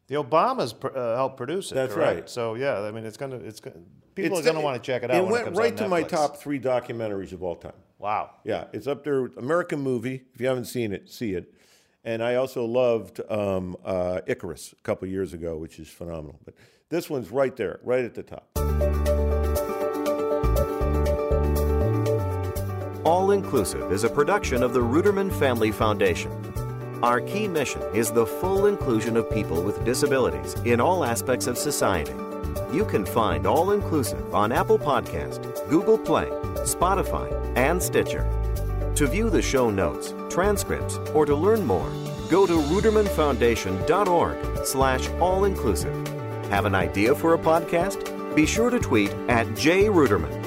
the 0.07 0.17
Obamas 0.17 0.79
pr- 0.79 0.97
uh, 0.97 1.17
helped 1.17 1.37
produce 1.37 1.73
it. 1.73 1.75
That's 1.75 1.95
correct? 1.95 2.15
right. 2.15 2.31
So 2.31 2.55
yeah, 2.55 2.81
I 2.81 2.93
mean, 2.93 3.05
it's 3.05 3.17
gonna. 3.17 3.37
It's 3.37 3.61
gonna, 3.61 3.77
people 4.15 4.39
it's, 4.39 4.47
are 4.47 4.53
gonna 4.53 4.65
want 4.65 4.83
to 4.83 4.87
check 4.87 5.03
it 5.03 5.11
out. 5.11 5.17
It 5.17 5.27
went 5.27 5.49
it 5.49 5.55
right 5.55 5.77
to 5.77 5.89
my 5.89 6.03
top 6.03 6.37
three 6.37 6.61
documentaries 6.61 7.33
of 7.33 7.43
all 7.43 7.57
time. 7.57 7.73
Wow. 7.99 8.31
Yeah, 8.45 8.67
it's 8.73 8.87
up 8.87 9.03
there. 9.03 9.27
American 9.39 9.81
movie. 9.81 10.23
If 10.35 10.41
you 10.41 10.47
haven't 10.47 10.67
seen 10.67 10.93
it, 10.93 11.11
see 11.11 11.35
it. 11.35 11.53
And 12.07 12.23
I 12.23 12.35
also 12.35 12.67
loved 12.67 13.21
um, 13.31 13.79
Icarus 14.27 14.75
a 14.75 14.83
couple 14.83 15.09
years 15.09 15.33
ago, 15.33 15.57
which 15.57 15.79
is 15.79 15.89
phenomenal. 15.89 16.39
But 16.45 16.55
this 16.95 17.11
one's 17.11 17.33
right 17.33 17.57
there, 17.57 17.81
right 17.83 18.05
at 18.05 18.15
the 18.15 18.23
top. 18.23 18.49
All 23.05 23.33
Inclusive 23.33 23.91
is 23.91 24.05
a 24.05 24.09
production 24.09 24.63
of 24.63 24.73
the 24.73 24.81
Ruderman 24.81 25.33
Family 25.33 25.73
Foundation. 25.73 26.31
Our 27.03 27.21
key 27.21 27.49
mission 27.49 27.83
is 27.95 28.13
the 28.13 28.25
full 28.25 28.67
inclusion 28.67 29.17
of 29.17 29.29
people 29.29 29.61
with 29.61 29.85
disabilities 29.85 30.55
in 30.65 30.81
all 30.81 31.05
aspects 31.05 31.49
of 31.49 31.59
society. 31.59 32.15
You 32.73 32.85
can 32.85 33.05
find 33.05 33.45
All 33.45 33.73
Inclusive 33.73 34.33
on 34.33 34.53
Apple 34.53 34.79
Podcast, 34.79 35.69
Google 35.69 35.99
Play, 35.99 36.27
Spotify, 36.63 37.29
and 37.57 37.83
Stitcher. 37.83 38.25
To 38.95 39.09
view 39.09 39.31
the 39.31 39.43
show 39.43 39.69
notes, 39.69 40.15
transcripts, 40.31 40.99
or 41.13 41.27
to 41.27 41.35
learn 41.35 41.67
more, 41.67 41.91
go 42.31 42.47
to 42.47 42.53
rudermanfoundation.org 42.53 44.65
slash 44.65 45.09
all-inclusive. 45.21 46.14
Have 46.55 46.67
an 46.67 46.75
idea 46.77 47.17
for 47.17 47.35
a 47.35 47.39
podcast? 47.39 48.37
Be 48.37 48.47
sure 48.47 48.71
to 48.71 48.79
tweet 48.79 49.11
at 49.27 49.45
jruderman 49.57 50.44